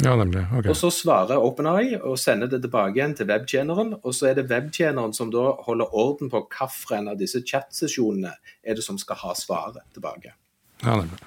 Ja, 0.01 0.15
nemlig. 0.17 0.45
Okay. 0.49 0.71
Og 0.71 0.77
Så 0.77 0.89
svarer 0.93 1.41
OpenAI 1.41 1.99
og 1.99 2.17
sender 2.19 2.49
det 2.49 2.61
tilbake 2.63 2.97
igjen 2.97 3.13
til 3.17 3.29
webtjeneren. 3.29 3.93
Og 4.01 4.15
så 4.17 4.31
er 4.31 4.39
det 4.39 4.47
webtjeneren 4.49 5.13
som 5.13 5.31
da 5.33 5.51
holder 5.67 5.93
orden 5.93 6.31
på 6.31 6.43
hvilken 6.47 7.11
av 7.11 7.19
disse 7.19 7.43
chatsesjonene 7.45 8.33
er 8.63 8.77
det 8.77 8.85
som 8.85 8.97
skal 9.01 9.19
ha 9.21 9.35
svaret 9.37 9.83
tilbake. 9.93 10.33
Ja, 10.81 10.95
nemlig. 10.95 11.19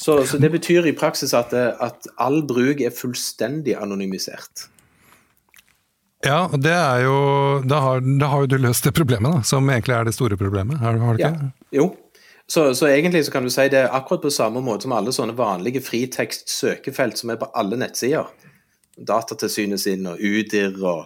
Så, 0.00 0.22
så, 0.24 0.38
det 0.40 0.48
betyr 0.52 0.86
i 0.88 0.96
praksis 0.96 1.34
at, 1.36 1.52
at 1.52 2.06
all 2.16 2.40
bruk 2.48 2.80
er 2.80 2.92
fullstendig 2.96 3.74
anonymisert. 3.76 4.68
Ja, 6.24 6.46
det 6.52 6.72
er 6.72 7.02
jo 7.04 7.18
Da 7.68 7.80
har, 7.80 8.00
da 8.04 8.28
har 8.28 8.44
jo 8.44 8.48
du 8.52 8.56
løst 8.60 8.84
det 8.84 8.92
problemet, 8.96 9.28
da, 9.28 9.42
som 9.44 9.68
egentlig 9.72 9.96
er 9.96 10.08
det 10.08 10.16
store 10.16 10.36
problemet. 10.40 10.80
Har, 10.80 10.96
har 11.00 11.16
du 11.16 11.20
ikke? 11.20 11.32
Ja, 11.32 11.80
jo, 11.80 11.86
så, 12.50 12.74
så, 12.74 12.88
egentlig 12.90 13.22
så 13.26 13.32
kan 13.34 13.46
du 13.46 13.50
si 13.54 13.68
det 13.70 13.84
er 13.84 13.92
akkurat 13.94 14.24
på 14.24 14.32
samme 14.34 14.62
måte 14.64 14.88
som 14.88 14.94
alle 14.96 15.14
sånne 15.14 15.36
vanlige 15.38 15.82
fritekst-søkefelt 15.86 17.20
som 17.20 17.30
er 17.30 17.38
på 17.38 17.46
alle 17.54 17.78
nettsider. 17.78 18.26
Datatilsynet 18.98 19.80
sin 19.80 20.08
og 20.10 20.18
UDIR 20.18 20.74
og 20.82 21.04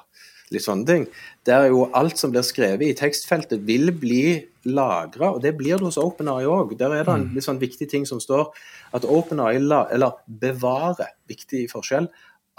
litt 0.54 0.64
sånne 0.64 0.88
ting. 0.88 1.04
Der 1.44 1.66
er 1.66 1.72
jo 1.72 1.88
alt 1.96 2.20
som 2.20 2.32
blir 2.32 2.44
skrevet 2.46 2.86
i 2.88 2.96
tekstfeltet, 2.96 3.64
vil 3.68 3.92
bli 3.92 4.40
lagra, 4.64 5.34
og 5.34 5.42
det 5.44 5.52
blir 5.58 5.76
det 5.76 5.88
hos 5.88 6.00
OpenAI 6.00 6.46
òg. 6.48 6.76
Der 6.80 6.94
er 6.94 7.04
det 7.04 7.12
en 7.12 7.26
mm. 7.28 7.34
litt 7.36 7.46
sånn 7.46 7.60
viktig 7.60 7.90
ting 7.92 8.06
som 8.08 8.22
står 8.22 8.48
at 8.96 9.04
OpenAI 9.04 9.58
eller 9.58 10.16
bevarer, 10.26 11.12
viktig 11.30 11.66
forskjell, 11.72 12.08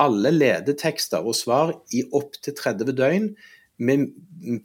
alle 0.01 0.32
ledetekster 0.34 1.25
og 1.25 1.38
svar 1.38 1.74
i 1.96 2.04
opptil 2.13 2.54
30 2.58 2.94
døgn 2.98 3.32
med, 3.82 4.12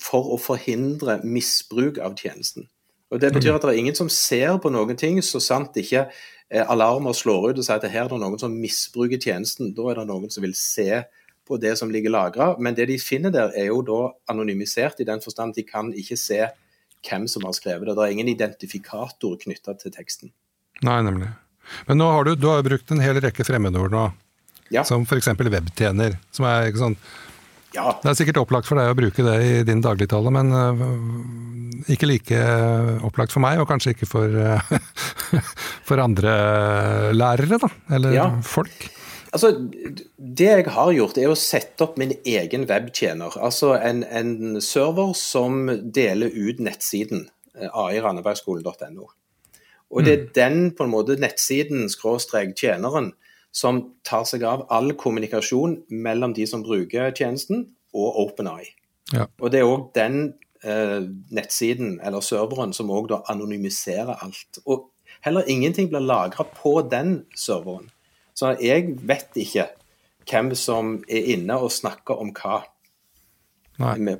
for 0.02 0.34
å 0.34 0.38
forhindre 0.40 1.20
misbruk 1.24 2.02
av 2.02 2.18
tjenesten. 2.18 2.68
Og 3.10 3.20
Det 3.20 3.32
betyr 3.34 3.56
at 3.56 3.64
det 3.64 3.72
er 3.72 3.80
ingen 3.80 3.96
som 3.98 4.08
ser 4.12 4.58
på 4.62 4.70
noen 4.70 4.98
ting, 4.98 5.18
så 5.22 5.40
sant 5.42 5.74
ikke 5.76 6.04
eh, 6.06 6.62
alarmer 6.62 7.14
slår 7.16 7.50
ut 7.50 7.58
og 7.58 7.66
sier 7.66 7.80
at 7.80 7.90
her 7.90 8.04
er 8.06 8.12
det 8.12 8.20
noen 8.22 8.38
som 8.38 8.54
misbruker 8.54 9.18
tjenesten. 9.18 9.72
Da 9.74 9.88
er 9.90 9.98
det 9.98 10.06
noen 10.10 10.30
som 10.30 10.46
vil 10.46 10.54
se 10.54 11.02
på 11.50 11.58
det 11.58 11.74
som 11.80 11.90
ligger 11.90 12.14
lagra. 12.14 12.52
Men 12.62 12.78
det 12.78 12.86
de 12.92 12.98
finner 13.02 13.34
der, 13.34 13.50
er 13.58 13.72
jo 13.72 13.82
da 13.82 14.00
anonymisert 14.30 15.02
i 15.02 15.08
den 15.08 15.22
forstand 15.24 15.56
at 15.56 15.58
de 15.58 15.66
kan 15.66 15.90
ikke 15.90 16.18
se 16.20 16.44
hvem 17.08 17.26
som 17.32 17.46
har 17.48 17.56
skrevet 17.56 17.88
det. 17.88 17.96
Det 17.98 18.04
er 18.04 18.14
ingen 18.14 18.30
identifikator 18.30 19.38
knytta 19.42 19.74
til 19.80 19.94
teksten. 19.94 20.30
Nei, 20.86 21.00
nemlig. 21.02 21.32
Men 21.88 21.98
nå 22.00 22.06
har 22.14 22.26
du, 22.26 22.36
du 22.38 22.46
har 22.50 22.62
brukt 22.66 22.94
en 22.94 23.02
hel 23.02 23.18
rekke 23.22 23.46
fremmedord 23.46 23.90
nå. 23.94 24.06
Ja. 24.70 24.84
Som 24.86 25.02
f.eks. 25.02 25.32
webtjener. 25.34 26.14
Som 26.34 26.46
er 26.46 26.70
ikke 26.70 26.84
sånn 26.84 26.98
ja. 27.76 27.86
Det 28.02 28.10
er 28.10 28.18
sikkert 28.18 28.40
opplagt 28.42 28.68
for 28.68 28.80
deg 28.80 28.90
å 28.90 28.98
bruke 28.98 29.24
det 29.26 29.36
i 29.46 29.52
din 29.66 29.82
dagligtale, 29.84 30.32
men 30.34 30.54
øh, 30.56 30.86
ikke 31.92 32.08
like 32.10 32.40
opplagt 33.06 33.34
for 33.34 33.42
meg, 33.44 33.60
og 33.62 33.68
kanskje 33.70 33.94
ikke 33.94 34.08
for, 34.10 34.26
øh, 34.26 34.72
for 35.88 36.02
andre 36.02 36.32
lærere, 37.14 37.60
da? 37.62 37.70
Eller 37.96 38.16
ja. 38.16 38.26
folk? 38.42 38.88
Altså, 39.30 39.52
Det 40.18 40.48
jeg 40.48 40.66
har 40.74 40.92
gjort, 40.92 41.18
er 41.18 41.30
å 41.30 41.38
sette 41.38 41.86
opp 41.86 42.00
min 42.00 42.16
egen 42.26 42.66
webtjener. 42.66 43.36
Altså 43.38 43.76
en, 43.78 44.02
en 44.02 44.58
server 44.64 45.14
som 45.14 45.68
deler 45.94 46.34
ut 46.34 46.58
nettsiden 46.62 47.28
airandebergskolen.no. 47.54 49.06
Og 49.90 50.06
det 50.06 50.12
er 50.12 50.20
mm. 50.22 50.30
den 50.34 50.58
på 50.74 50.86
en 50.86 50.92
måte 50.92 51.18
nettsiden 51.18 51.88
skråstrek 51.90 52.54
tjeneren 52.58 53.12
som 53.52 53.82
tar 54.06 54.24
seg 54.28 54.44
av 54.46 54.66
all 54.70 54.92
kommunikasjon 54.98 55.80
mellom 55.90 56.34
de 56.36 56.46
som 56.46 56.62
bruker 56.66 57.10
tjenesten, 57.16 57.68
og 57.90 58.20
OpenEye. 58.22 58.70
Ja. 59.10 59.26
Og 59.42 59.50
det 59.50 59.58
er 59.60 59.66
òg 59.66 59.88
den 59.96 60.18
eh, 60.62 61.00
nettsiden 61.34 61.96
eller 62.06 62.22
serveren 62.22 62.74
som 62.76 62.92
òg 62.94 63.08
da 63.10 63.20
anonymiserer 63.32 64.20
alt. 64.22 64.60
Og 64.66 64.90
heller 65.26 65.48
ingenting 65.50 65.90
blir 65.90 66.04
lagra 66.04 66.46
på 66.46 66.76
den 66.90 67.24
serveren. 67.34 67.90
Så 68.34 68.54
jeg 68.62 68.94
vet 69.02 69.34
ikke 69.42 69.66
hvem 70.30 70.52
som 70.54 71.00
er 71.10 71.32
inne 71.34 71.58
og 71.58 71.72
snakker 71.74 72.20
om 72.22 72.30
hva 72.36 72.62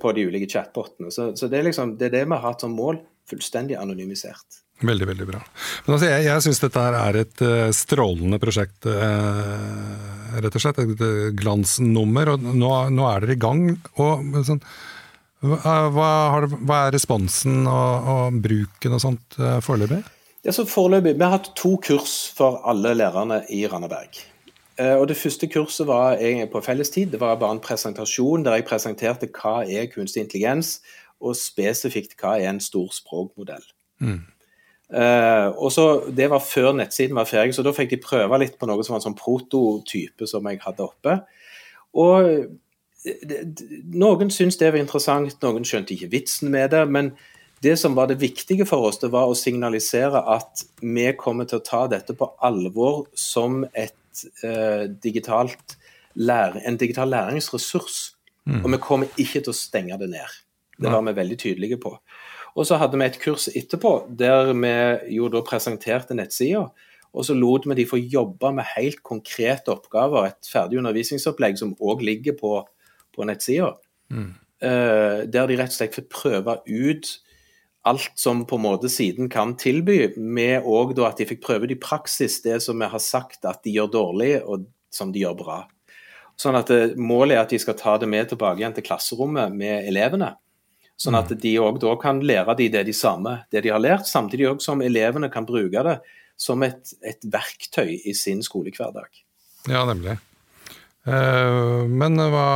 på 0.00 0.12
de 0.16 0.26
ulike 0.26 0.48
chatbotene. 0.48 1.12
Så, 1.12 1.30
så 1.36 1.48
det, 1.48 1.58
er 1.58 1.68
liksom, 1.68 1.94
det 2.00 2.08
er 2.08 2.14
det 2.14 2.26
vi 2.26 2.34
har 2.34 2.46
hatt 2.46 2.64
som 2.64 2.74
mål. 2.74 3.02
Fullstendig 3.30 3.76
anonymisert. 3.78 4.62
Veldig, 4.80 5.06
veldig 5.10 5.26
bra. 5.28 5.40
Men 5.84 5.94
altså, 5.94 6.08
jeg, 6.08 6.24
jeg 6.24 6.44
syns 6.46 6.62
dette 6.62 6.84
er 7.00 7.18
et 7.20 7.42
uh, 7.44 7.66
strålende 7.76 8.38
prosjekt, 8.40 8.88
uh, 8.88 10.38
rett 10.40 10.56
og 10.56 10.64
slett. 10.64 10.80
Et 10.80 11.36
glansnummer. 11.36 12.32
Og 12.34 12.46
nå, 12.48 12.70
nå, 12.94 13.04
er 13.10 13.26
dere 13.26 13.36
i 13.36 13.42
gang. 13.42 13.66
Og, 14.00 14.40
sånn, 14.46 14.62
hva, 15.44 15.76
har, 16.36 16.48
hva, 16.54 16.80
er 16.86 16.96
responsen 16.96 17.62
og, 17.68 18.08
og, 18.14 18.40
bruken 18.44 18.96
og 18.96 19.04
sånt 19.04 19.38
foreløpig? 19.64 20.00
Ja, 20.44 20.52
foreløpig, 20.56 21.14
Vi 21.20 21.24
har 21.24 21.36
hatt 21.36 21.52
to 21.56 21.74
kurs 21.84 22.14
for 22.36 22.62
alle 22.68 22.94
lærerne 22.96 23.42
i 23.52 23.66
Randaberg. 23.68 24.22
Og 24.80 25.04
Det 25.10 25.16
første 25.20 25.44
kurset 25.52 25.84
var 25.88 26.16
på 26.48 26.62
fellestid. 26.64 27.12
Det 27.12 27.20
var 27.20 27.36
bare 27.36 27.58
en 27.58 27.60
presentasjon 27.60 28.46
der 28.46 28.56
jeg 28.56 28.68
presenterte 28.68 29.28
hva 29.28 29.58
er 29.68 29.90
kunstig 29.92 30.24
intelligens, 30.24 30.78
og 31.20 31.36
spesifikt 31.36 32.16
hva 32.16 32.38
er 32.38 32.48
en 32.54 32.62
stor 32.64 32.88
språkmodell. 32.96 33.64
Mm. 34.00 34.22
Uh, 34.90 35.54
og 35.54 35.70
så, 35.70 35.84
Det 36.10 36.26
var 36.32 36.42
før 36.42 36.72
nettsiden 36.74 37.18
var 37.18 37.28
ferdig, 37.30 37.54
så 37.54 37.62
da 37.62 37.74
fikk 37.74 37.92
de 37.92 38.00
prøve 38.02 38.40
litt 38.42 38.56
på 38.58 38.66
noe 38.66 38.82
som 38.82 38.96
var 38.96 39.02
en 39.02 39.10
sånn 39.10 39.20
prototype 39.20 40.26
som 40.26 40.48
jeg 40.50 40.62
hadde 40.64 40.86
oppe. 40.86 41.20
Og 42.00 42.58
Noen 43.00 44.28
syntes 44.28 44.58
det 44.60 44.74
var 44.74 44.82
interessant, 44.82 45.38
noen 45.40 45.64
skjønte 45.64 45.94
ikke 45.94 46.10
vitsen 46.12 46.50
med 46.52 46.74
det. 46.74 46.82
Men 46.92 47.14
det 47.64 47.78
som 47.80 47.94
var 47.96 48.10
det 48.10 48.18
viktige 48.20 48.66
for 48.68 48.90
oss, 48.90 49.00
det 49.00 49.08
var 49.12 49.30
å 49.30 49.36
signalisere 49.36 50.20
at 50.34 50.64
vi 50.80 51.06
kommer 51.16 51.48
til 51.48 51.60
å 51.60 51.64
ta 51.64 51.86
dette 51.88 52.12
på 52.16 52.28
alvor 52.44 53.06
som 53.16 53.62
et 53.72 54.24
uh, 54.44 54.84
digitalt 55.00 55.76
lære, 56.20 56.60
en 56.66 56.76
digital 56.80 57.08
læringsressurs. 57.12 58.14
Mm. 58.44 58.62
Og 58.64 58.70
vi 58.74 58.82
kommer 58.84 59.20
ikke 59.20 59.40
til 59.40 59.52
å 59.52 59.56
stenge 59.56 59.96
det 60.00 60.10
ned. 60.12 60.38
Det 60.80 60.88
var 60.88 61.04
vi 61.04 61.16
veldig 61.16 61.36
tydelige 61.40 61.80
på. 61.80 61.92
Og 62.60 62.68
så 62.68 62.76
hadde 62.76 62.98
vi 63.00 63.06
et 63.08 63.18
kurs 63.22 63.48
etterpå 63.56 63.94
der 64.20 64.52
vi 64.52 64.74
jo 65.16 65.30
da 65.32 65.40
presenterte 65.46 66.16
nettsida. 66.16 66.66
Og 67.10 67.26
så 67.26 67.34
lot 67.34 67.64
vi 67.66 67.78
de 67.78 67.88
få 67.88 67.98
jobbe 67.98 68.52
med 68.54 68.68
helt 68.76 69.00
konkrete 69.06 69.72
oppgaver, 69.72 70.28
et 70.28 70.50
ferdig 70.50 70.78
undervisningsopplegg 70.78 71.58
som 71.58 71.72
òg 71.80 72.04
ligger 72.06 72.36
på, 72.38 72.52
på 73.16 73.26
nettsida. 73.26 73.72
Mm. 74.12 74.30
Uh, 74.60 75.24
der 75.24 75.48
de 75.48 75.56
rett 75.56 75.72
og 75.72 75.78
slett 75.78 75.96
fikk 75.96 76.10
prøve 76.12 76.58
ut 76.68 77.08
alt 77.88 78.12
som 78.20 78.44
på 78.44 78.58
en 78.58 78.66
måte 78.66 78.90
siden 78.92 79.30
kan 79.32 79.56
tilby, 79.58 80.12
med 80.16 80.66
òg 80.68 80.92
at 81.06 81.20
de 81.20 81.26
fikk 81.30 81.42
prøve 81.46 81.66
det 81.66 81.78
i 81.78 81.82
praksis, 81.82 82.42
det 82.44 82.60
som 82.62 82.78
vi 82.78 82.90
har 82.92 83.02
sagt 83.02 83.48
at 83.48 83.64
de 83.64 83.72
gjør 83.78 83.94
dårlig, 83.96 84.34
og 84.44 84.68
som 84.92 85.14
de 85.14 85.24
gjør 85.24 85.38
bra. 85.38 85.58
Sånn 86.40 86.58
at 86.58 86.70
eh, 86.72 86.96
Målet 87.00 87.36
er 87.36 87.42
at 87.44 87.52
de 87.52 87.60
skal 87.60 87.78
ta 87.78 87.96
det 88.00 88.08
med 88.08 88.28
tilbake 88.30 88.60
igjen 88.60 88.76
til 88.76 88.84
klasserommet 88.84 89.56
med 89.56 89.88
elevene. 89.88 90.34
Sånn 91.00 91.16
at 91.16 91.30
de 91.42 91.52
òg 91.62 91.78
da 91.80 91.94
kan 92.00 92.20
lære 92.20 92.54
de 92.58 92.66
det 92.74 92.84
de 92.90 92.94
samme, 92.96 93.38
det 93.52 93.62
de 93.64 93.72
har 93.72 93.80
lært, 93.80 94.08
samtidig 94.08 94.50
også 94.50 94.72
som 94.72 94.82
elevene 94.84 95.30
kan 95.32 95.46
bruke 95.48 95.84
det 95.86 95.96
som 96.40 96.60
et, 96.64 96.92
et 97.04 97.20
verktøy 97.24 97.94
i 98.04 98.12
sin 98.16 98.42
skolehverdag. 98.44 99.08
Ja, 99.68 99.84
nemlig. 99.88 100.18
Uh, 101.08 101.88
men 101.88 102.20
hva, 102.20 102.46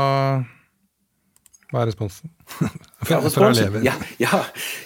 hva 1.72 1.82
er 1.82 1.88
responsen? 1.88 2.32
ja, 3.10 3.22
responsen, 3.24 3.80
ja, 3.84 3.96
ja. 4.20 4.42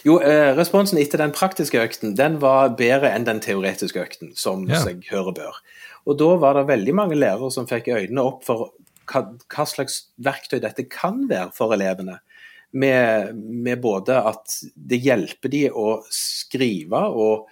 Jo, 0.07 0.21
uh, 0.23 0.53
responsen 0.59 1.03
etter 1.03 1.23
den 1.23 1.35
praktiske 1.35 1.83
økten 1.83 2.15
den 2.19 2.39
var 2.43 2.77
bedre 2.79 3.11
enn 3.11 3.27
den 3.27 3.43
teoretiske 3.43 4.03
økten, 4.03 4.35
som 4.39 4.67
ja. 4.71 4.85
seg 4.87 5.03
hører 5.11 5.35
bør. 5.41 5.63
Og 6.07 6.19
da 6.23 6.31
var 6.43 6.59
det 6.59 6.69
veldig 6.71 6.95
mange 6.95 7.19
lærere 7.19 7.51
som 7.55 7.67
fikk 7.71 7.91
øynene 7.91 8.23
opp 8.23 8.47
for 8.47 8.71
hva, 9.11 9.27
hva 9.51 9.67
slags 9.67 10.05
verktøy 10.23 10.61
dette 10.63 10.87
kan 10.91 11.27
være 11.31 11.51
for 11.59 11.75
elevene 11.75 12.21
med, 12.73 13.35
med, 13.37 13.81
både 13.81 14.19
at 14.31 14.59
det 14.75 15.01
hjelper 15.01 15.53
de 15.53 15.65
å 15.73 15.89
skrive 16.13 17.01
og 17.09 17.49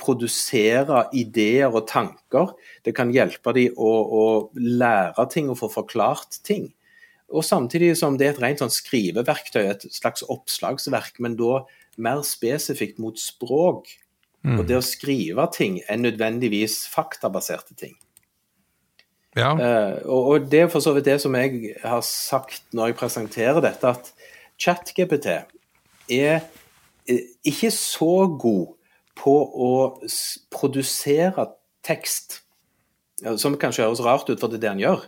produsere 0.00 1.06
ideer 1.16 1.72
og 1.72 1.86
tanker. 1.88 2.52
Det 2.84 2.92
kan 2.96 3.12
hjelpe 3.14 3.54
de 3.56 3.68
å, 3.72 3.92
å 3.92 4.24
lære 4.60 5.28
ting 5.32 5.48
og 5.52 5.60
få 5.62 5.70
forklart 5.72 6.40
ting. 6.46 6.68
Og 7.32 7.44
Samtidig 7.44 7.96
som 7.98 8.18
det 8.18 8.28
er 8.28 8.34
et 8.36 8.42
rent 8.42 8.62
sånn 8.62 8.72
skriveverktøy, 8.72 9.64
et 9.66 9.86
slags 9.90 10.22
oppslagsverk, 10.30 11.18
men 11.24 11.34
da 11.38 11.64
mer 11.96 12.22
spesifikt 12.26 13.00
mot 13.02 13.18
språk. 13.18 13.88
Mm. 14.46 14.60
Og 14.60 14.66
det 14.68 14.76
å 14.78 14.84
skrive 14.84 15.48
ting 15.54 15.80
er 15.88 15.98
nødvendigvis 15.98 16.84
faktabaserte 16.92 17.74
ting. 17.78 17.96
Ja. 19.36 19.50
Uh, 19.52 19.96
og, 20.08 20.20
og, 20.30 20.46
det 20.52 20.62
er 20.64 20.70
for 20.72 20.84
så 20.84 20.94
vidt 20.96 21.08
det 21.10 21.18
som 21.20 21.34
jeg 21.36 21.74
har 21.82 22.04
sagt 22.06 22.62
når 22.76 22.92
jeg 22.92 22.98
presenterer 23.02 23.60
dette, 23.64 23.90
at 23.90 24.12
ChatGPT 24.60 25.26
er 26.12 26.40
eh, 27.08 27.22
ikke 27.46 27.70
så 27.74 28.26
god 28.38 28.74
på 29.16 29.34
å 29.34 29.72
produsere 30.52 31.48
tekst, 31.86 32.42
som 33.40 33.56
kanskje 33.56 33.86
høres 33.86 34.02
rart 34.04 34.28
ut, 34.28 34.40
for 34.40 34.52
det 34.52 34.58
er 34.58 34.64
det 34.66 34.72
han 34.74 34.82
gjør. 34.82 35.06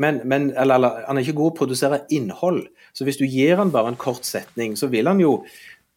Men, 0.00 0.20
men 0.24 0.50
eller, 0.54 0.78
eller, 0.78 1.02
han 1.08 1.18
er 1.18 1.26
ikke 1.26 1.40
god 1.40 1.56
på 1.56 1.58
å 1.58 1.60
produsere 1.64 2.04
innhold. 2.14 2.62
Så 2.94 3.06
hvis 3.06 3.18
du 3.18 3.26
gir 3.26 3.58
han 3.58 3.72
bare 3.74 3.90
en 3.92 4.00
kort 4.00 4.26
setning, 4.28 4.76
så 4.78 4.88
vil 4.92 5.10
han 5.10 5.20
jo 5.22 5.40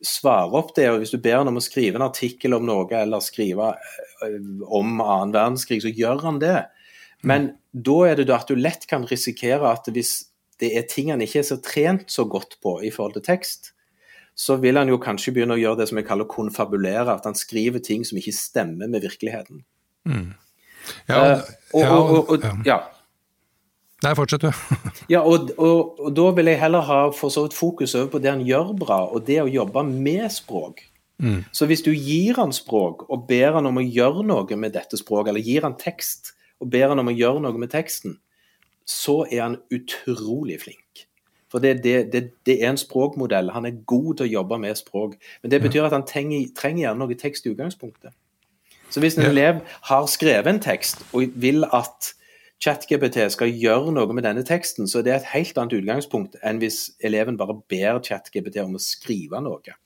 svare 0.03 0.51
opp 0.59 0.73
det. 0.75 0.89
og 0.91 1.03
Hvis 1.03 1.13
du 1.13 1.19
ber 1.21 1.39
han 1.39 1.51
om 1.51 1.59
å 1.59 1.63
skrive 1.63 1.99
en 1.99 2.07
artikkel 2.07 2.57
om 2.57 2.65
noe, 2.67 2.87
eller 2.97 3.23
skrive 3.23 3.73
eh, 4.25 4.39
om 4.65 4.97
annen 4.97 5.35
verdenskrig, 5.35 5.83
så 5.85 5.93
gjør 5.93 6.25
han 6.27 6.41
det. 6.43 6.57
Men 7.23 7.51
mm. 7.51 7.55
da 7.87 7.97
er 8.09 8.19
det 8.19 8.35
at 8.35 8.49
du 8.51 8.59
lett 8.59 8.87
kan 8.89 9.07
risikere 9.09 9.71
at 9.71 9.87
hvis 9.93 10.17
det 10.61 10.71
er 10.77 10.87
ting 10.89 11.11
han 11.13 11.23
ikke 11.23 11.41
er 11.41 11.47
så 11.47 11.59
trent 11.63 12.11
så 12.11 12.25
godt 12.29 12.57
på 12.63 12.77
i 12.85 12.91
forhold 12.93 13.17
til 13.17 13.25
tekst, 13.25 13.73
så 14.35 14.57
vil 14.61 14.77
han 14.79 14.89
jo 14.89 14.99
kanskje 15.01 15.33
begynne 15.35 15.57
å 15.57 15.61
gjøre 15.61 15.81
det 15.81 15.89
som 15.91 15.99
jeg 15.99 16.07
kaller 16.07 16.29
konfabulere, 16.29 17.13
at 17.13 17.27
han 17.27 17.37
skriver 17.37 17.83
ting 17.85 18.05
som 18.05 18.17
ikke 18.17 18.33
stemmer 18.33 18.89
med 18.89 19.05
virkeligheten. 19.05 19.61
Mm. 20.09 20.33
Ja, 21.07 21.19
uh, 21.21 21.43
og, 21.79 21.83
og, 21.83 22.31
og, 22.33 22.47
ja. 22.67 22.81
Nei, 24.03 24.11
fortsett 24.17 24.43
du. 24.43 24.49
ja, 25.13 25.21
og, 25.23 25.53
da 26.15 26.25
vil 26.35 26.49
jeg 26.51 26.59
heller 26.59 26.83
ha 26.87 27.03
for 27.15 27.31
så 27.31 27.45
vidt 27.45 27.55
fokus 27.55 27.93
over 27.95 28.09
på 28.15 28.23
det 28.23 28.33
han 28.33 28.43
gjør 28.47 28.73
bra, 28.81 28.99
og 29.07 29.23
det 29.29 29.39
å 29.43 29.51
jobbe 29.51 29.85
med 29.87 30.25
språk. 30.33 30.83
Mm. 31.23 31.43
Så 31.55 31.69
hvis 31.69 31.85
du 31.85 31.93
gir 31.93 32.35
han 32.41 32.51
språk 32.55 33.05
og 33.07 33.27
ber 33.29 33.53
han 33.55 33.69
om 33.69 33.79
å 33.79 33.85
gjøre 33.85 34.25
noe 34.27 34.57
med 34.59 34.73
dette 34.75 34.99
språket, 34.99 35.31
eller 35.31 35.45
gir 35.45 35.63
han 35.63 35.77
tekst 35.79 36.33
og 36.59 36.71
ber 36.73 36.91
han 36.91 36.99
om 36.99 37.11
å 37.11 37.15
gjøre 37.15 37.43
noe 37.43 37.59
med 37.59 37.71
teksten, 37.71 38.17
så 38.85 39.23
er 39.29 39.41
han 39.41 39.59
utrolig 39.73 40.59
flink. 40.63 41.05
For 41.53 41.61
det, 41.61 41.83
det, 41.83 42.13
det, 42.13 42.23
det, 42.45 42.55
er 42.63 42.71
en 42.71 42.81
språkmodell. 42.81 43.51
Han 43.53 43.67
er 43.69 43.83
god 43.85 44.17
til 44.17 44.25
å 44.25 44.31
jobbe 44.39 44.57
med 44.63 44.79
språk. 44.79 45.13
Men 45.43 45.51
det 45.53 45.61
betyr 45.61 45.85
at 45.85 45.93
han 45.93 46.05
trenger, 46.09 46.47
trenger 46.57 46.87
gjerne 46.87 47.05
noe 47.05 47.17
tekst 47.19 47.45
i 47.45 47.53
utgangspunktet. 47.53 48.15
Så 48.89 49.01
hvis 49.01 49.17
en 49.17 49.25
elev 49.25 49.61
har 49.89 50.09
skrevet 50.09 50.49
en 50.49 50.61
tekst 50.61 51.01
og 51.13 51.37
vil 51.41 51.65
at 51.69 52.13
ChatGPT 52.63 53.19
skal 53.33 53.53
gjøre 53.53 53.93
noe 53.93 54.15
med 54.15 54.25
denne 54.25 54.43
teksten, 54.47 54.89
så 54.89 55.01
er 55.01 55.07
det 55.07 55.15
et 55.15 55.31
helt 55.33 55.57
annet 55.57 55.77
utgangspunkt 55.81 56.37
enn 56.41 56.61
hvis 56.61 56.87
eleven 57.05 57.37
bare 57.37 57.57
ber 57.69 58.01
ChatGPT 58.05 58.61
om 58.63 58.77
å 58.77 58.81
skrive 58.81 59.41
noe. 59.43 59.77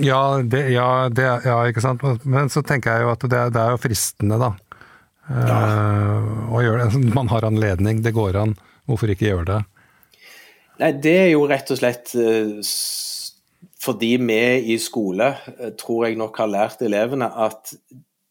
Ja, 0.00 0.40
det, 0.42 0.64
ja, 0.72 1.08
det, 1.12 1.28
ja, 1.44 1.60
ikke 1.68 1.82
sant. 1.84 2.04
Men 2.24 2.50
så 2.52 2.62
tenker 2.66 2.94
jeg 2.94 3.06
jo 3.06 3.14
at 3.14 3.24
det, 3.26 3.42
det 3.54 3.62
er 3.62 3.74
jo 3.74 3.82
fristende, 3.82 4.38
da. 4.40 4.54
Uh, 5.30 6.50
og 6.50 6.64
gjør 6.64 6.80
det. 6.82 7.02
Man 7.18 7.30
har 7.30 7.46
anledning, 7.46 8.02
det 8.02 8.14
går 8.16 8.38
an. 8.40 8.56
Hvorfor 8.90 9.12
ikke 9.12 9.28
gjøre 9.28 9.46
det? 9.52 9.60
Nei, 10.80 10.92
Det 10.98 11.16
er 11.26 11.30
jo 11.34 11.44
rett 11.50 11.70
og 11.70 11.78
slett 11.78 12.14
uh, 12.18 12.58
fordi 13.80 14.14
vi 14.20 14.40
i 14.74 14.78
skole 14.82 15.30
uh, 15.36 15.70
tror 15.78 16.08
jeg 16.08 16.18
nok 16.18 16.40
har 16.42 16.50
lært 16.50 16.82
elevene 16.82 17.30
at 17.30 17.74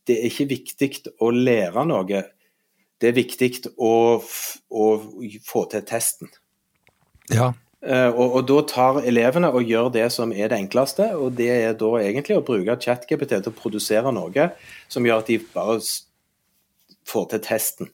det 0.10 0.18
er 0.18 0.28
ikke 0.28 0.50
viktig 0.50 0.92
å 1.22 1.30
lære 1.32 1.86
noe, 1.86 2.24
det 3.00 3.08
er 3.12 3.16
viktig 3.16 3.52
å, 3.78 4.20
å 4.20 4.86
få 5.46 5.64
til 5.70 5.84
testen. 5.86 6.32
Ja. 7.30 7.52
Og, 7.86 8.24
og, 8.26 8.40
da 8.50 8.58
tar 8.68 8.98
elevene 9.08 9.52
og 9.54 9.70
gjør 9.70 9.92
det 9.94 10.08
som 10.12 10.34
er 10.34 10.50
det 10.50 10.58
enkleste, 10.58 11.12
og 11.16 11.38
det 11.38 11.52
er 11.54 11.78
da 11.80 11.92
egentlig 12.02 12.40
å 12.40 12.44
bruke 12.44 12.76
ChatGPT 12.82 13.38
til 13.38 13.52
å 13.54 13.56
produsere 13.56 14.12
noe 14.12 14.50
som 14.90 15.06
gjør 15.06 15.22
at 15.22 15.30
de 15.30 15.38
bare 15.54 15.78
få 17.10 17.26
til 17.32 17.42
testen. 17.46 17.90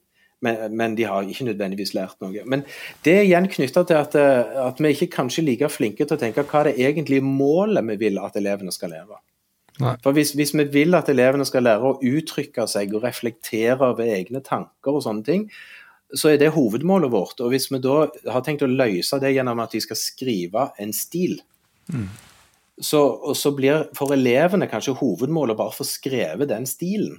Men, 0.46 0.76
men, 0.78 0.96
de 0.98 1.06
har 1.08 1.26
ikke 1.26 1.48
nødvendigvis 1.48 1.94
lært 1.96 2.20
noe. 2.22 2.44
Men 2.46 2.66
det 3.06 3.14
er 3.16 3.24
igjen 3.26 3.48
knytta 3.50 3.86
til 3.88 3.98
at, 3.98 4.18
at, 4.20 4.82
vi 4.84 4.92
ikke 4.94 5.14
kanskje 5.16 5.46
like 5.46 5.70
flinke 5.74 6.06
til 6.06 6.18
å 6.18 6.22
tenke 6.22 6.44
hva 6.46 6.62
er 6.62 6.70
det 6.70 6.90
egentlig 6.90 7.22
målet 7.26 7.88
vi 7.88 7.96
vil 8.04 8.20
at 8.22 8.36
elevene 8.38 8.74
skal 8.76 8.94
leve. 8.94 9.18
Nei. 9.82 9.96
For 10.04 10.16
hvis, 10.16 10.36
hvis 10.38 10.54
vi 10.56 10.68
vil 10.72 10.96
at 10.96 11.10
elevene 11.12 11.48
skal 11.48 11.66
lære 11.66 11.88
å 11.88 11.98
uttrykke 11.98 12.68
seg 12.72 12.94
og 12.96 13.04
reflektere 13.04 13.92
over 13.92 14.08
egne 14.08 14.44
tanker 14.44 15.00
og 15.00 15.04
sånne 15.04 15.26
ting, 15.28 15.50
så 16.16 16.32
er 16.32 16.40
det 16.40 16.54
hovedmålet 16.56 17.12
vårt. 17.12 17.42
Og 17.44 17.52
hvis 17.52 17.68
vi 17.72 17.82
da 17.84 18.06
har 18.32 18.46
tenkt 18.46 18.64
å 18.64 18.72
løse 18.72 19.20
det 19.24 19.34
gjennom 19.36 19.60
at 19.64 19.74
de 19.76 19.82
skal 19.84 20.00
skrive 20.00 20.70
en 20.80 20.94
stil, 20.96 21.40
så, 22.82 23.02
og 23.02 23.36
så 23.40 23.52
blir 23.56 23.88
for 23.98 24.14
elevene 24.16 24.70
kanskje 24.72 24.98
hovedmålet 25.00 25.58
bare 25.60 25.74
å 25.74 25.80
få 25.80 25.88
skrevet 25.88 26.52
den 26.52 26.68
stilen. 26.70 27.18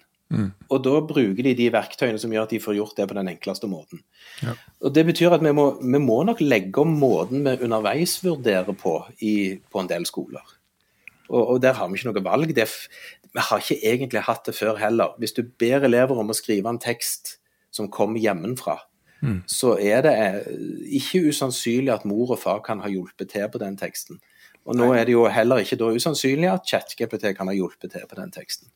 Og 0.68 0.83
da 0.83 1.00
bruker 1.06 1.47
de 1.47 1.54
de 1.54 1.68
verktøyene 1.71 2.18
som 2.18 2.33
gjør 2.35 2.49
at 2.49 2.54
de 2.54 2.62
får 2.62 2.75
gjort 2.78 2.97
det 2.99 3.06
på 3.09 3.16
den 3.18 3.30
enkleste 3.30 3.68
måten. 3.71 4.02
Ja. 4.42 4.56
Og 4.83 4.95
Det 4.95 5.06
betyr 5.06 5.37
at 5.37 5.45
vi 5.45 5.52
må, 5.54 5.68
vi 5.80 6.00
må 6.02 6.23
nok 6.26 6.40
legge 6.40 6.83
om 6.83 6.97
måten 6.99 7.45
vi 7.47 7.59
underveisvurderer 7.62 8.75
på 8.75 8.97
i, 9.21 9.61
på 9.71 9.80
en 9.80 9.90
del 9.90 10.06
skoler. 10.06 10.42
Og, 11.28 11.42
og 11.49 11.62
der 11.62 11.78
har 11.78 11.88
vi 11.88 11.99
ikke 11.99 12.11
noe 12.11 12.25
valg. 12.25 12.54
Det, 12.54 12.66
vi 13.35 13.47
har 13.50 13.62
ikke 13.62 13.80
egentlig 13.92 14.26
hatt 14.26 14.47
det 14.47 14.54
før 14.54 14.76
heller. 14.83 15.14
Hvis 15.18 15.35
du 15.37 15.42
ber 15.42 15.87
elever 15.87 16.18
om 16.18 16.30
å 16.30 16.37
skrive 16.37 16.71
en 16.71 16.83
tekst 16.83 17.38
som 17.71 17.90
kommer 17.90 18.23
hjemmefra, 18.23 18.80
så 19.47 19.76
er 19.80 20.02
det 20.04 20.14
eh, 20.23 20.49
ikke 20.99 21.28
usannsynlig 21.30 21.92
at 21.92 22.04
mor 22.04 22.35
og 22.35 22.38
far 22.38 22.61
kan 22.62 22.83
ha 22.85 22.90
hjulpet 22.92 23.33
til 23.33 23.49
på 23.50 23.59
den 23.59 23.76
teksten. 23.76 24.21
Og 24.66 24.76
nå 24.76 24.92
er 24.95 25.06
det 25.06 25.14
jo 25.14 25.26
heller 25.30 25.62
ikke 25.62 25.78
da 25.78 25.92
usannsynlig 25.95 26.50
at 26.50 26.66
ChatGPT 26.66 27.30
kan 27.37 27.49
ha 27.49 27.54
hjulpet 27.54 27.92
til 27.95 28.06
på 28.09 28.18
den 28.18 28.33
teksten. 28.35 28.68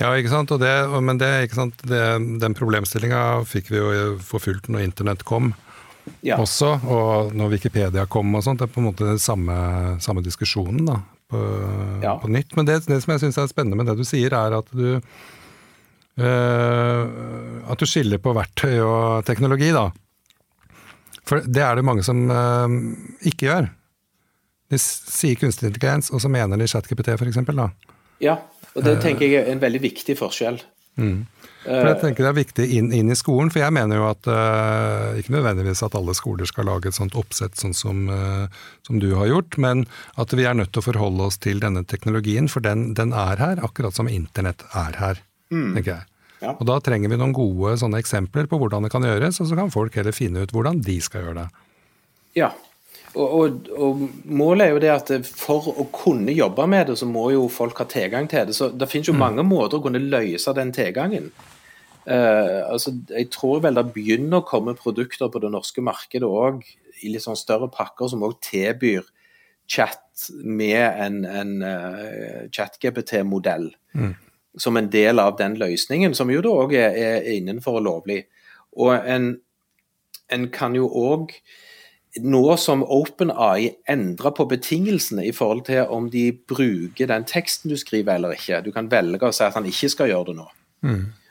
Ja, 0.00 0.10
ikke 0.12 0.28
sant. 0.32 0.50
Og 0.52 0.60
det, 0.60 0.72
men 1.00 1.16
det, 1.20 1.28
ikke 1.46 1.56
sant? 1.62 1.80
Det, 1.88 2.00
den 2.42 2.56
problemstillinga 2.58 3.22
fikk 3.48 3.70
vi 3.72 3.80
jo 3.80 4.16
for 4.20 4.42
fullt 4.44 4.68
når 4.72 4.84
internett 4.90 5.24
kom 5.28 5.54
Ja. 6.22 6.36
også, 6.38 6.68
og 6.86 7.32
når 7.34 7.48
Wikipedia 7.56 8.04
kom 8.06 8.34
og 8.38 8.44
sånt. 8.44 8.60
Det 8.60 8.68
er 8.68 8.74
på 8.74 8.82
en 8.82 8.90
måte 8.90 9.08
den 9.08 9.18
samme, 9.18 9.56
samme 10.04 10.22
diskusjonen 10.22 10.84
da, 10.86 10.98
på, 11.32 11.40
Ja. 12.04 12.18
på 12.22 12.28
nytt. 12.30 12.52
Men 12.56 12.68
det, 12.68 12.82
det 12.86 13.00
som 13.02 13.12
jeg 13.16 13.24
syns 13.24 13.38
er 13.42 13.48
spennende 13.50 13.76
med 13.80 13.86
det 13.90 13.96
du 13.98 14.04
sier, 14.06 14.30
er 14.36 14.58
at 14.60 14.68
du 14.70 15.00
eh, 16.20 17.04
At 17.66 17.78
du 17.80 17.86
skiller 17.88 18.20
på 18.22 18.34
verktøy 18.36 18.78
og 18.84 19.24
teknologi, 19.26 19.72
da. 19.74 19.88
For 21.26 21.42
det 21.42 21.62
er 21.64 21.74
det 21.80 21.84
mange 21.88 22.04
som 22.06 22.20
eh, 22.30 22.76
ikke 23.32 23.48
gjør. 23.48 23.70
De 24.70 24.78
sier 24.82 25.38
kunstig 25.38 25.68
intelligens, 25.72 26.10
og 26.14 26.20
så 26.22 26.30
mener 26.30 26.58
de 26.58 26.66
ChatGPT 26.70 27.12
f.eks. 27.14 27.38
ja, 28.22 28.36
og 28.76 28.84
det 28.84 28.98
tenker 29.02 29.26
jeg 29.26 29.42
er 29.42 29.52
en 29.54 29.62
veldig 29.62 29.82
viktig 29.82 30.16
forskjell. 30.18 30.60
For 31.66 31.88
jeg 31.90 31.98
tenker 31.98 32.22
det 32.22 32.28
er 32.30 32.36
viktig 32.36 32.64
inn, 32.78 32.88
inn 32.94 33.10
i 33.10 33.16
skolen, 33.18 33.50
for 33.50 33.60
jeg 33.60 33.74
mener 33.74 33.98
jo 33.98 34.04
at 34.06 34.28
uh, 34.30 35.18
ikke 35.18 35.34
nødvendigvis 35.34 35.82
at 35.82 35.96
alle 35.98 36.14
skoler 36.14 36.46
skal 36.48 36.68
lage 36.70 36.92
et 36.92 36.96
sånt 36.96 37.16
oppsett 37.18 37.58
sånn 37.58 37.74
som, 37.74 38.04
uh, 38.06 38.46
som 38.86 39.00
du 39.02 39.08
har 39.18 39.28
gjort, 39.32 39.58
men 39.62 39.82
at 40.20 40.34
vi 40.36 40.46
er 40.46 40.54
nødt 40.56 40.70
til 40.72 40.84
å 40.84 40.86
forholde 40.86 41.26
oss 41.26 41.40
til 41.42 41.58
denne 41.62 41.82
teknologien, 41.90 42.46
for 42.52 42.62
den, 42.64 42.92
den 42.98 43.16
er 43.16 43.42
her, 43.42 43.62
akkurat 43.66 43.98
som 43.98 44.10
internett 44.10 44.62
er 44.78 45.00
her, 45.00 45.24
tenker 45.50 45.96
jeg. 45.96 46.06
Ja. 46.44 46.52
Og 46.52 46.66
da 46.68 46.78
trenger 46.84 47.10
vi 47.10 47.18
noen 47.18 47.34
gode 47.34 47.74
sånne 47.80 47.98
eksempler 48.02 48.46
på 48.46 48.60
hvordan 48.60 48.86
det 48.86 48.92
kan 48.92 49.04
gjøres, 49.08 49.40
og 49.42 49.50
så 49.50 49.58
kan 49.58 49.72
folk 49.74 49.96
heller 49.98 50.14
finne 50.14 50.44
ut 50.44 50.54
hvordan 50.54 50.78
de 50.86 51.00
skal 51.02 51.26
gjøre 51.26 51.42
det. 51.42 51.48
Ja, 52.36 52.52
og, 53.16 53.68
og, 53.72 54.00
målet 54.24 54.66
er 54.66 54.72
jo 54.74 54.80
det 54.82 54.92
at 54.92 55.10
for 55.26 55.70
å 55.72 55.86
kunne 55.94 56.34
jobbe 56.36 56.66
med 56.68 56.90
det, 56.90 56.98
så 57.00 57.08
må 57.08 57.30
jo 57.32 57.46
folk 57.52 57.78
ha 57.80 57.86
tilgang 57.88 58.28
til 58.30 58.48
det. 58.48 58.56
Så 58.56 58.68
det 58.72 58.88
finnes 58.90 59.08
jo 59.10 59.16
mange 59.16 59.44
måter 59.46 59.78
å 59.78 59.84
kunne 59.84 60.02
løse 60.02 60.54
den 60.56 60.72
tilgangen. 60.76 61.30
Uh, 62.06 62.62
altså, 62.70 62.92
jeg 63.10 63.30
tror 63.34 63.64
vel 63.64 63.78
det 63.78 63.88
begynner 63.94 64.42
å 64.42 64.46
komme 64.46 64.76
produkter 64.78 65.30
på 65.32 65.42
det 65.42 65.50
norske 65.54 65.82
markedet 65.84 66.28
òg, 66.28 66.62
i 67.02 67.10
litt 67.12 67.24
sånn 67.24 67.38
større 67.38 67.68
pakker, 67.72 68.08
som 68.12 68.22
òg 68.24 68.38
tilbyr 68.44 69.08
chat 69.68 70.28
med 70.44 70.84
en, 71.02 71.18
en 71.26 71.56
uh, 71.64 72.46
chat-GPT-modell. 72.54 73.72
Som 74.56 74.78
en 74.78 74.88
del 74.88 75.20
av 75.20 75.34
den 75.40 75.58
løsningen, 75.60 76.14
som 76.16 76.30
jo 76.32 76.40
da 76.44 76.52
òg 76.62 76.76
er, 76.78 76.94
er 76.96 77.26
innenfor 77.34 77.82
lovlig. 77.84 78.22
Og 78.76 78.94
en, 78.96 79.34
en 80.32 80.46
kan 80.52 80.76
jo 80.76 80.88
òg 80.88 81.34
nå 82.22 82.56
som 82.60 82.82
OpenAI 82.82 83.72
endrer 83.90 84.32
på 84.36 84.46
betingelsene 84.48 85.26
i 85.26 85.34
forhold 85.36 85.66
til 85.68 85.90
om 85.92 86.08
de 86.10 86.30
bruker 86.48 87.10
den 87.10 87.26
teksten 87.28 87.72
du 87.72 87.76
skriver 87.80 88.16
eller 88.16 88.36
ikke. 88.36 88.62
Du 88.64 88.72
kan 88.74 88.90
velge 88.90 89.28
å 89.28 89.34
si 89.34 89.44
at 89.46 89.56
han 89.58 89.68
ikke 89.68 89.90
skal 89.92 90.10
gjøre 90.12 90.30
det 90.30 90.36
nå. 90.40 90.48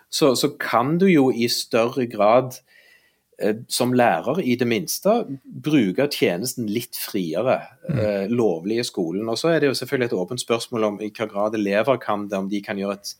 Så, 0.10 0.36
så 0.40 0.52
kan 0.60 0.98
du 1.02 1.08
jo 1.10 1.30
i 1.32 1.48
større 1.52 2.06
grad 2.12 2.60
eh, 3.42 3.56
som 3.68 3.94
lærer, 3.94 4.40
i 4.44 4.56
det 4.60 4.68
minste, 4.70 5.16
bruke 5.44 6.08
tjenesten 6.12 6.70
litt 6.72 6.96
friere, 7.00 7.58
eh, 7.90 8.30
lovlig 8.32 8.80
i 8.80 8.88
skolen. 8.88 9.28
Og 9.32 9.40
så 9.42 9.52
er 9.52 9.60
det 9.60 9.72
jo 9.72 9.80
selvfølgelig 9.82 10.12
et 10.12 10.20
åpent 10.22 10.46
spørsmål 10.46 10.90
om 10.92 11.02
i 11.02 11.12
hva 11.12 11.28
grad 11.32 11.58
elever 11.60 12.00
kan 12.04 12.30
det, 12.30 12.40
om 12.40 12.48
de 12.52 12.62
kan 12.64 12.80
gjøre 12.80 13.00
et, 13.00 13.16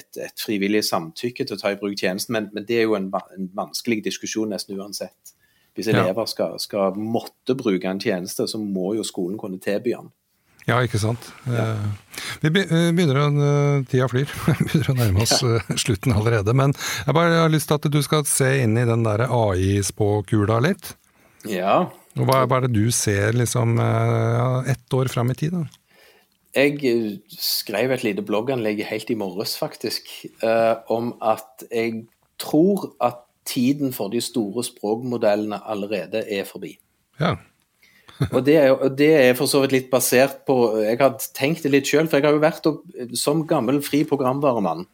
et, 0.00 0.10
et 0.26 0.42
frivillig 0.46 0.82
samtykke 0.88 1.46
til 1.46 1.58
å 1.58 1.60
ta 1.60 1.74
i 1.74 1.78
bruk 1.78 2.00
tjenesten, 2.00 2.34
men, 2.34 2.50
men 2.56 2.66
det 2.66 2.80
er 2.80 2.88
jo 2.88 2.98
en, 2.98 3.12
en 3.14 3.50
vanskelig 3.54 4.02
diskusjon 4.08 4.50
nesten 4.56 4.80
uansett. 4.80 5.36
Hvis 5.74 5.88
elever 5.90 6.28
skal, 6.30 6.58
skal 6.62 6.94
måtte 6.94 7.56
bruke 7.58 7.90
en 7.90 8.02
tjeneste, 8.02 8.46
så 8.46 8.60
må 8.62 8.94
jo 8.94 9.06
skolen 9.06 9.38
kunne 9.40 9.58
tilby 9.62 9.96
den. 9.96 10.12
Ja, 10.64 10.78
ikke 10.80 11.00
sant. 11.00 11.26
Ja. 11.50 11.66
Vi 12.40 12.48
eh, 12.48 12.88
begynner 12.96 13.18
å, 13.20 13.26
eh, 13.28 13.82
Tida 13.90 14.06
flyr. 14.08 14.30
Vi 14.46 14.54
begynner 14.62 14.92
å 14.94 14.96
nærme 14.96 15.24
oss 15.26 15.42
ja. 15.42 15.60
slutten 15.80 16.14
allerede. 16.16 16.54
Men 16.56 16.72
jeg 17.04 17.16
bare 17.16 17.42
har 17.42 17.52
lyst 17.52 17.68
til 17.68 17.76
at 17.76 17.88
du 17.92 18.00
skal 18.06 18.24
se 18.28 18.48
inn 18.62 18.78
i 18.80 18.86
den 18.88 19.04
der 19.04 19.26
AI-spåkula 19.26 20.62
litt. 20.64 20.94
Ja, 21.44 21.82
Og 22.16 22.28
hva, 22.28 22.44
er 22.46 22.64
det 22.64 22.72
du 22.72 22.88
ser 22.94 23.34
liksom 23.36 23.76
eh, 23.82 24.36
ja, 24.38 24.50
ett 24.72 24.96
år 24.96 25.10
fram 25.12 25.34
i 25.34 25.36
tid? 25.36 25.58
da? 25.58 25.66
Jeg 26.54 26.78
eh, 26.86 27.10
skrev 27.28 27.92
et 27.92 28.06
lite 28.06 28.24
blogganlegg 28.24 28.84
helt 28.88 29.10
i 29.10 29.18
morges, 29.18 29.56
faktisk, 29.60 30.08
eh, 30.40 30.74
om 30.88 31.12
at 31.20 31.66
jeg 31.68 32.06
tror 32.40 32.92
at 33.02 33.20
tiden 33.46 33.92
for 33.92 34.12
de 34.12 34.20
store 34.24 34.64
språkmodellene 34.64 35.60
allerede 35.70 36.24
er 36.30 36.46
forbi. 36.48 36.76
Ja. 37.20 37.36
Og 38.34 38.44
det, 38.46 38.54
er, 38.56 38.70
og 38.70 38.92
det 38.98 39.08
er 39.18 39.32
for 39.34 39.50
så 39.50 39.64
vidt 39.64 39.72
litt 39.74 39.86
basert 39.90 40.44
på 40.46 40.54
Jeg 40.84 41.00
har 41.00 41.16
tenkt 41.34 41.64
det 41.64 41.72
litt 41.72 41.88
sjøl, 41.90 42.06
for 42.06 42.20
jeg 42.20 42.28
har 42.28 42.36
jo 42.36 42.42
vært 42.44 42.68
og, 42.70 42.84
som 43.18 43.40
gammel 43.50 43.80
fri 43.82 44.04
programvaremann. 44.06 44.84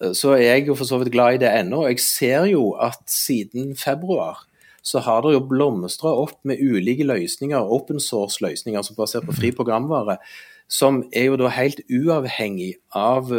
eh, 0.00 0.10
Så 0.18 0.32
er 0.34 0.42
jeg 0.42 0.66
jo 0.66 0.74
for 0.74 0.88
så 0.88 0.98
vidt 0.98 1.12
glad 1.14 1.36
i 1.36 1.44
det 1.44 1.52
ennå. 1.60 1.84
Jeg 1.86 2.02
ser 2.02 2.48
jo 2.50 2.72
at 2.74 2.98
siden 3.06 3.76
februar 3.78 4.42
så 4.84 5.00
har 5.00 5.22
det 5.24 5.32
jo 5.32 5.44
blomstra 5.48 6.12
opp 6.12 6.36
med 6.44 6.60
ulike 6.60 7.06
løsninger, 7.08 7.70
open 7.72 8.02
source-løsninger 8.02 8.84
som 8.84 8.92
er 8.92 9.00
basert 9.00 9.28
på 9.28 9.36
fri 9.38 9.50
programvare, 9.56 10.18
som 10.68 11.02
er 11.12 11.28
jo 11.30 11.38
da 11.40 11.50
helt 11.52 11.80
uavhengig 11.92 12.74
av 12.96 13.30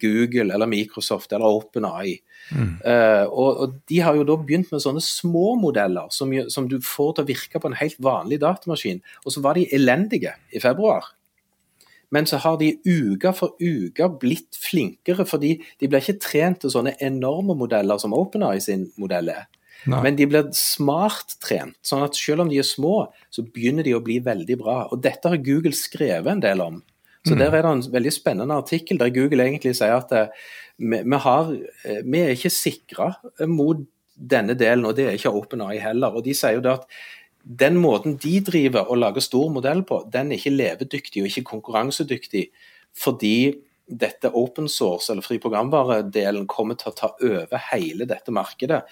Google 0.00 0.52
eller 0.54 0.68
Microsoft 0.68 1.32
eller 1.32 1.58
OpenAI. 1.60 2.14
Uh, 2.52 3.24
og, 3.28 3.50
og 3.64 3.76
De 3.88 4.00
har 4.04 4.16
jo 4.16 4.24
da 4.28 4.36
begynt 4.40 4.72
med 4.72 4.84
sånne 4.84 5.02
små 5.04 5.54
modeller 5.60 6.08
som, 6.12 6.32
som 6.52 6.68
du 6.68 6.78
får 6.84 7.16
til 7.16 7.24
å 7.24 7.30
virke 7.32 7.60
på 7.60 7.70
en 7.70 7.78
helt 7.80 8.00
vanlig 8.04 8.40
datamaskin. 8.44 9.02
Og 9.24 9.36
så 9.36 9.44
var 9.44 9.56
de 9.58 9.66
elendige 9.76 10.34
i 10.52 10.60
februar. 10.62 11.12
Men 12.14 12.28
så 12.30 12.38
har 12.44 12.60
de 12.60 12.76
uke 12.86 13.32
for 13.34 13.56
uke 13.58 14.08
blitt 14.20 14.56
flinkere, 14.60 15.26
fordi 15.26 15.56
de 15.80 15.88
blir 15.88 16.04
ikke 16.04 16.22
trent 16.22 16.62
til 16.62 16.72
sånne 16.72 16.94
enorme 17.02 17.56
modeller 17.58 17.98
som 18.00 18.14
OpenAI 18.16 18.60
sin 18.62 18.86
modell 19.00 19.32
er. 19.32 19.48
Nei. 19.90 20.00
Men 20.06 20.16
de 20.16 20.26
blir 20.28 20.50
smart 20.56 21.36
trent, 21.44 21.76
sånn 21.84 22.04
at 22.06 22.16
selv 22.16 22.44
om 22.44 22.50
de 22.50 22.58
er 22.60 22.66
små, 22.66 23.06
så 23.32 23.44
begynner 23.44 23.86
de 23.86 23.94
å 23.96 24.02
bli 24.04 24.18
veldig 24.24 24.58
bra. 24.60 24.76
Og 24.94 25.02
dette 25.04 25.28
har 25.28 25.42
Google 25.44 25.74
skrevet 25.76 26.30
en 26.32 26.44
del 26.44 26.62
om. 26.64 26.82
Så 27.24 27.38
der 27.40 27.54
er 27.56 27.64
det 27.64 27.70
en 27.70 27.82
veldig 27.88 28.12
spennende 28.12 28.56
artikkel 28.60 28.98
der 29.00 29.12
Google 29.12 29.46
egentlig 29.46 29.72
sier 29.78 29.94
at 29.96 30.10
eh, 30.12 30.32
vi, 30.76 30.98
vi, 31.00 31.20
har, 31.24 31.52
eh, 31.88 32.02
vi 32.04 32.20
er 32.20 32.34
ikke 32.34 32.52
sikra 32.52 33.06
mot 33.48 33.80
denne 34.14 34.56
delen, 34.58 34.84
og 34.84 34.96
det 34.98 35.06
er 35.08 35.16
ikke 35.16 35.32
OpenAI 35.32 35.78
heller. 35.80 36.12
Og 36.12 36.26
de 36.26 36.34
sier 36.36 36.58
jo 36.58 36.64
det 36.64 36.74
at 36.74 36.84
den 37.44 37.78
måten 37.80 38.18
de 38.20 38.34
driver 38.44 38.90
og 38.92 39.00
lager 39.00 39.24
stor 39.24 39.48
modell 39.52 39.82
på, 39.88 40.02
den 40.12 40.32
er 40.32 40.40
ikke 40.40 40.52
levedyktig 40.52 41.22
og 41.22 41.30
ikke 41.30 41.48
konkurransedyktig 41.50 42.44
fordi 42.96 43.36
dette 43.86 44.30
open 44.32 44.68
source, 44.68 45.12
eller 45.12 45.24
fri 45.24 45.38
programvare-delen, 45.42 46.46
kommer 46.48 46.78
til 46.80 46.90
å 46.90 46.96
ta 46.96 47.10
over 47.20 47.64
hele 47.70 48.06
dette 48.08 48.32
markedet 48.32 48.82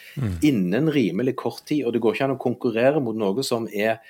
innen 0.44 0.90
rimelig 0.92 1.36
kort 1.40 1.64
tid. 1.68 1.86
Og 1.86 1.94
det 1.94 2.02
går 2.04 2.16
ikke 2.16 2.28
an 2.28 2.36
å 2.36 2.42
konkurrere 2.42 3.00
mot 3.00 3.16
noe 3.16 3.44
som 3.46 3.68
er 3.72 4.02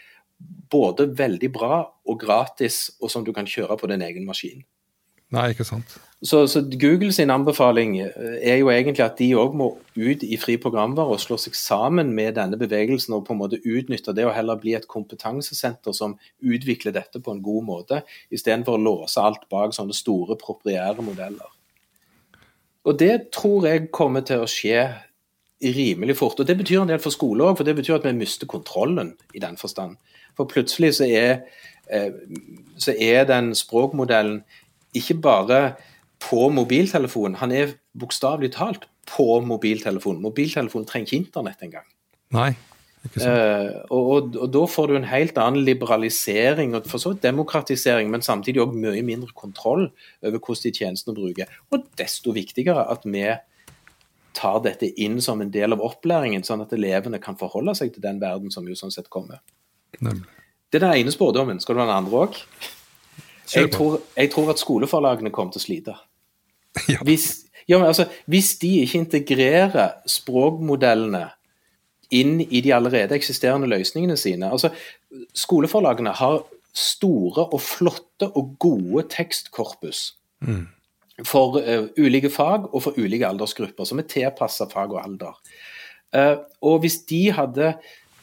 både 0.73 1.07
veldig 1.15 1.53
bra 1.55 1.83
og 1.87 2.19
gratis, 2.21 2.89
og 3.01 3.13
som 3.13 3.23
du 3.25 3.31
kan 3.37 3.47
kjøre 3.47 3.79
på 3.79 3.91
din 3.93 4.03
egen 4.03 4.27
maskin. 4.27 4.65
Nei, 5.33 5.53
ikke 5.55 5.67
sant. 5.69 5.95
Så, 6.23 6.47
så 6.47 6.61
Google 6.63 7.11
sin 7.13 7.31
anbefaling 7.35 7.97
eh, 8.01 8.37
er 8.47 8.61
jo 8.61 8.69
egentlig 8.71 9.03
at 9.03 9.19
de 9.19 9.33
òg 9.35 9.57
må 9.59 9.73
ut 9.97 10.23
i 10.23 10.37
fri 10.39 10.55
programvare 10.63 11.17
og 11.17 11.23
slå 11.23 11.35
seg 11.41 11.57
sammen 11.59 12.13
med 12.15 12.37
denne 12.37 12.59
bevegelsen 12.61 13.17
og 13.17 13.25
på 13.27 13.35
en 13.35 13.41
måte 13.41 13.59
utnytte 13.67 14.15
det 14.15 14.29
og 14.29 14.37
heller 14.37 14.61
bli 14.63 14.77
et 14.79 14.87
kompetansesenter 14.87 15.97
som 15.97 16.15
utvikler 16.39 16.95
dette 16.95 17.19
på 17.19 17.35
en 17.35 17.43
god 17.43 17.67
måte, 17.67 18.03
istedenfor 18.31 18.79
å 18.79 18.85
låse 18.85 19.23
alt 19.23 19.49
bak 19.51 19.75
sånne 19.75 19.99
store 19.99 20.39
propriære 20.39 21.03
modeller. 21.03 21.51
Og 22.87 22.99
det 23.03 23.33
tror 23.35 23.67
jeg 23.67 23.91
kommer 23.95 24.23
til 24.27 24.43
å 24.43 24.51
skje 24.51 24.87
rimelig 25.63 26.17
fort. 26.19 26.39
Og 26.39 26.47
det 26.47 26.59
betyr 26.59 26.85
en 26.85 26.91
del 26.91 27.03
for 27.03 27.15
skole 27.15 27.47
òg, 27.47 27.59
for 27.59 27.67
det 27.67 27.77
betyr 27.79 27.99
at 27.99 28.07
vi 28.07 28.15
mister 28.15 28.51
kontrollen 28.51 29.17
i 29.35 29.43
den 29.43 29.59
forstand. 29.59 29.99
For 30.39 30.47
plutselig 30.51 30.97
så 30.99 31.07
er, 31.07 31.43
eh, 31.91 32.11
så 32.79 32.95
er 32.95 33.25
den 33.27 33.55
språkmodellen 33.55 34.45
ikke 34.95 35.19
bare 35.23 35.61
på 36.23 36.47
mobiltelefon, 36.55 37.39
han 37.41 37.53
er 37.55 37.77
bokstavelig 37.99 38.53
talt 38.55 38.87
på 39.11 39.41
mobiltelefon. 39.45 40.21
Mobiltelefonen 40.23 40.87
trenger 40.89 41.09
ikke 41.11 41.19
internett 41.25 41.65
engang. 41.67 41.87
Nei, 42.33 42.51
ikke 43.03 43.19
sant. 43.19 43.29
Uh, 43.29 43.79
og, 43.91 44.11
og, 44.15 44.37
og 44.45 44.51
da 44.55 44.63
får 44.71 44.91
du 44.93 44.97
en 45.01 45.09
helt 45.11 45.39
annen 45.43 45.65
liberalisering 45.67 46.77
og 46.79 46.87
for 46.91 47.03
så 47.03 47.13
vidt 47.13 47.25
demokratisering, 47.27 48.11
men 48.13 48.23
samtidig 48.23 48.63
òg 48.63 48.77
mye 48.79 49.03
mindre 49.07 49.35
kontroll 49.37 49.89
over 50.23 50.39
hvordan 50.39 50.63
de 50.69 50.75
tjenestene 50.79 51.17
bruker. 51.19 51.51
Og 51.75 51.89
desto 51.99 52.35
viktigere 52.37 52.87
at 52.95 53.03
vi 53.09 53.27
tar 54.39 54.61
dette 54.65 54.89
inn 55.03 55.19
som 55.21 55.43
en 55.45 55.51
del 55.53 55.75
av 55.75 55.83
opplæringen, 55.85 56.45
sånn 56.47 56.63
at 56.65 56.73
elevene 56.73 57.21
kan 57.21 57.37
forholde 57.41 57.75
seg 57.77 57.93
til 57.93 58.05
den 58.07 58.23
verden 58.23 58.55
som 58.55 58.65
jo 58.69 58.79
sånn 58.79 58.95
sett 58.95 59.11
kommer. 59.13 59.43
Nemlig. 60.01 60.25
Det 60.73 60.79
er 60.81 60.87
den 60.87 61.03
ene 61.03 61.13
spådommen. 61.13 61.59
Skal 61.61 61.77
du 61.77 61.83
ha 61.83 61.91
den 61.91 61.99
andre 61.99 62.23
òg? 62.23 62.39
Jeg, 63.53 63.69
tror- 63.75 64.01
jeg 64.17 64.31
tror 64.33 64.55
at 64.55 64.63
skoleforlagene 64.63 65.35
kommer 65.35 65.53
til 65.53 65.61
å 65.61 65.67
slite. 65.67 65.97
Ja. 66.89 67.03
Hvis, 67.09 67.45
ja, 67.69 67.79
men 67.79 67.87
altså, 67.87 68.07
hvis 68.27 68.55
de 68.59 68.71
ikke 68.81 68.99
integrerer 69.03 69.91
språkmodellene 70.09 71.27
inn 72.13 72.41
i 72.41 72.63
de 72.65 72.73
allerede 72.75 73.15
eksisterende 73.17 73.69
løsningene 73.69 74.17
sine 74.17 74.49
altså, 74.51 74.73
Skoleforlagene 75.37 76.15
har 76.17 76.43
store 76.73 77.45
og 77.53 77.61
flotte 77.61 78.31
og 78.33 78.57
gode 78.61 79.05
tekstkorpus 79.13 80.15
Mm. 80.43 80.67
for 81.29 81.61
uh, 81.61 81.85
ulike 81.99 82.31
fag 82.31 82.65
og 82.75 82.83
for 82.83 82.99
ulike 82.99 83.27
aldersgrupper, 83.29 83.87
som 83.87 84.01
er 84.01 84.09
tilpassa 84.11 84.67
fag 84.67 84.91
og 84.91 85.05
alder. 85.05 85.37
Uh, 86.11 86.43
og 86.67 86.81
hvis 86.83 86.97
de 87.07 87.31
hadde 87.33 87.75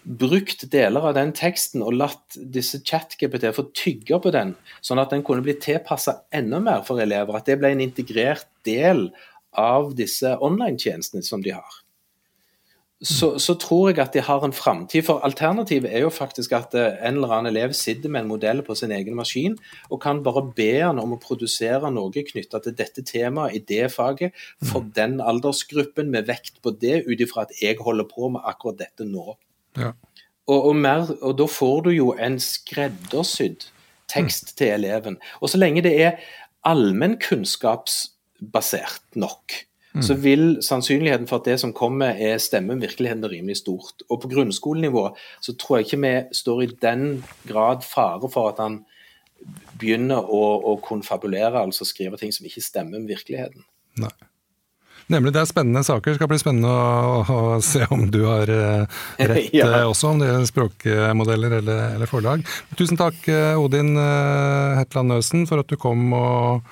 brukt 0.04 0.66
deler 0.72 1.10
av 1.10 1.16
den 1.18 1.34
teksten 1.38 1.84
og 1.86 1.98
latt 1.98 2.38
disse 2.54 2.82
chat-GPT 2.86 3.50
få 3.56 3.68
tygge 3.76 4.22
på 4.24 4.34
den, 4.36 4.56
sånn 4.86 5.02
at 5.02 5.14
den 5.14 5.26
kunne 5.26 5.46
bli 5.46 5.58
tilpassa 5.62 6.22
enda 6.36 6.62
mer 6.64 6.86
for 6.88 7.02
elever, 7.04 7.38
at 7.38 7.50
det 7.50 7.60
ble 7.62 7.74
en 7.76 7.84
integrert 7.84 8.48
del 8.68 9.10
av 9.58 9.94
disse 9.98 10.36
online-tjenestene 10.46 11.26
som 11.26 11.44
de 11.44 11.56
har, 11.58 11.80
så, 13.00 13.30
så 13.40 13.54
tror 13.56 13.90
jeg 13.90 14.00
at 14.04 14.16
de 14.16 14.22
har 14.24 14.44
en 14.44 14.54
framtid. 14.56 15.06
For 15.08 15.24
alternativet 15.24 15.92
er 15.96 16.04
jo 16.04 16.12
faktisk 16.12 16.52
at 16.58 16.76
eh, 16.76 16.98
en 17.08 17.20
eller 17.20 17.32
annen 17.32 17.54
elev 17.54 17.74
sitter 17.78 18.12
med 18.12 18.26
en 18.26 18.32
modell 18.34 18.60
på 18.66 18.76
sin 18.76 18.92
egen 18.92 19.16
maskin 19.16 19.56
og 19.88 20.02
kan 20.04 20.20
bare 20.26 20.44
be 20.56 20.72
han 20.82 21.00
om 21.00 21.16
å 21.16 21.22
produsere 21.24 21.92
noe 21.96 22.26
knytta 22.32 22.60
til 22.66 22.76
dette 22.76 23.06
temaet 23.08 23.56
i 23.56 23.64
det 23.72 23.88
faget 23.94 24.36
for 24.68 24.84
den 24.96 25.20
aldersgruppen 25.24 26.12
med 26.12 26.28
vekt 26.28 26.60
på 26.64 26.76
det, 26.76 27.06
ut 27.08 27.24
ifra 27.24 27.48
at 27.48 27.56
jeg 27.62 27.80
holder 27.80 28.10
på 28.10 28.34
med 28.36 28.44
akkurat 28.44 28.82
dette 28.84 29.08
nå. 29.08 29.38
Ja. 29.78 29.92
Og, 30.50 30.66
og, 30.72 30.76
mer, 30.76 31.06
og 31.22 31.38
da 31.38 31.46
får 31.46 31.82
du 31.86 31.90
jo 31.94 32.18
en 32.18 32.40
skreddersydd 32.42 33.70
tekst 34.10 34.58
til 34.58 34.68
eleven. 34.80 35.18
Og 35.42 35.50
så 35.52 35.58
lenge 35.62 35.82
det 35.86 36.02
er 36.02 36.12
allmennkunnskapsbasert 36.68 39.16
nok, 39.16 39.54
så 40.02 40.14
vil 40.14 40.64
sannsynligheten 40.64 41.28
for 41.28 41.36
at 41.40 41.46
det 41.50 41.60
som 41.60 41.74
kommer 41.74 42.06
er 42.06 42.38
stemmen, 42.38 42.82
virkeligheten 42.82 43.24
virkeligheten 43.24 43.32
rimelig 43.32 43.58
stort. 43.58 44.04
Og 44.10 44.22
på 44.22 44.28
grunnskolenivå 44.28 45.16
så 45.42 45.56
tror 45.58 45.78
jeg 45.78 45.86
ikke 45.86 46.02
vi 46.04 46.24
står 46.32 46.62
i 46.62 46.76
den 46.82 47.26
grad 47.48 47.84
fare 47.84 48.30
for 48.30 48.50
at 48.50 48.56
han 48.62 48.86
begynner 49.80 50.24
å, 50.24 50.62
å 50.72 50.76
konfabulere, 50.84 51.62
altså 51.62 51.86
skrive 51.86 52.18
ting 52.18 52.34
som 52.36 52.46
ikke 52.46 52.62
stemmer 52.62 53.00
med 53.00 53.08
virkeligheten. 53.08 53.64
Nei. 54.00 54.12
Nemlig, 55.10 55.32
det 55.34 55.42
er 55.42 55.48
spennende 55.50 55.82
saker. 55.86 56.12
Det 56.14 56.20
skal 56.20 56.30
bli 56.30 56.38
spennende 56.38 56.70
å, 56.70 57.22
å 57.26 57.62
se 57.66 57.82
om 57.90 58.04
du 58.14 58.20
har 58.28 58.52
eh, 58.54 59.00
rett 59.18 59.54
Ja. 59.58 59.66
eh, 59.80 59.88
også, 59.90 60.12
om 60.12 60.22
det 60.22 60.30
er 60.30 60.46
språkmodeller 60.46 61.56
eller, 61.60 61.82
eller 61.98 62.10
forlag. 62.10 62.44
Tusen 62.78 63.00
takk, 63.00 63.18
eh, 63.32 63.58
Odin 63.58 63.96
Hetland 63.98 65.10
Nøsen, 65.16 65.48
for 65.50 65.64
at 65.64 65.72
du 65.72 65.80
kom 65.82 66.14
og 66.14 66.70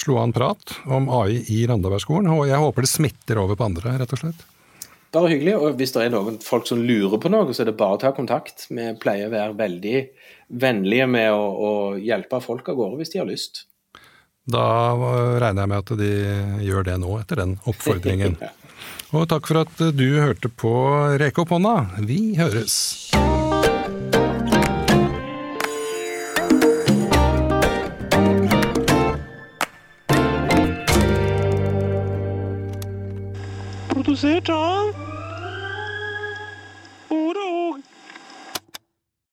slo 0.00 0.16
an 0.18 0.32
prat 0.34 0.74
om 0.90 1.06
AI 1.12 1.44
i 1.52 1.60
Randabergskolen. 1.70 2.30
Og 2.34 2.48
jeg 2.50 2.58
håper 2.58 2.86
det 2.86 2.90
smitter 2.90 3.38
over 3.42 3.58
på 3.60 3.68
andre, 3.70 3.94
rett 4.02 4.16
og 4.16 4.22
slett. 4.24 4.42
Bare 5.14 5.30
hyggelig. 5.32 5.56
Og 5.58 5.78
hvis 5.78 5.94
det 5.94 6.04
er 6.06 6.12
noen 6.14 6.38
folk 6.42 6.66
som 6.70 6.82
lurer 6.86 7.18
på 7.22 7.30
noe, 7.30 7.54
så 7.54 7.64
er 7.64 7.70
det 7.70 7.78
bare 7.78 7.98
å 7.98 8.02
ta 8.02 8.12
kontakt. 8.16 8.66
Vi 8.70 8.90
pleier 9.02 9.30
å 9.30 9.34
være 9.34 9.58
veldig 9.58 9.96
vennlige 10.60 11.06
med 11.10 11.30
å, 11.34 11.42
å 11.50 11.72
hjelpe 12.02 12.42
folk 12.42 12.70
av 12.70 12.78
gårde 12.78 13.00
hvis 13.02 13.14
de 13.14 13.22
har 13.22 13.30
lyst. 13.30 13.64
Da 14.50 14.66
regner 15.38 15.62
jeg 15.62 15.70
med 15.70 15.78
at 15.78 15.92
de 16.00 16.10
gjør 16.66 16.86
det 16.88 16.96
nå, 17.02 17.12
etter 17.20 17.44
den 17.44 17.58
oppfordringen. 17.70 18.38
Og 19.14 19.26
takk 19.30 19.48
for 19.50 19.64
at 19.64 19.82
du 19.94 20.06
hørte 20.22 20.50
på 20.50 20.72
Reke 21.18 21.42
opp 21.42 21.54
hånda. 21.54 21.76
Vi 22.06 22.34
høres! 22.38 23.10
Produsert 33.90 34.50
av 34.54 35.09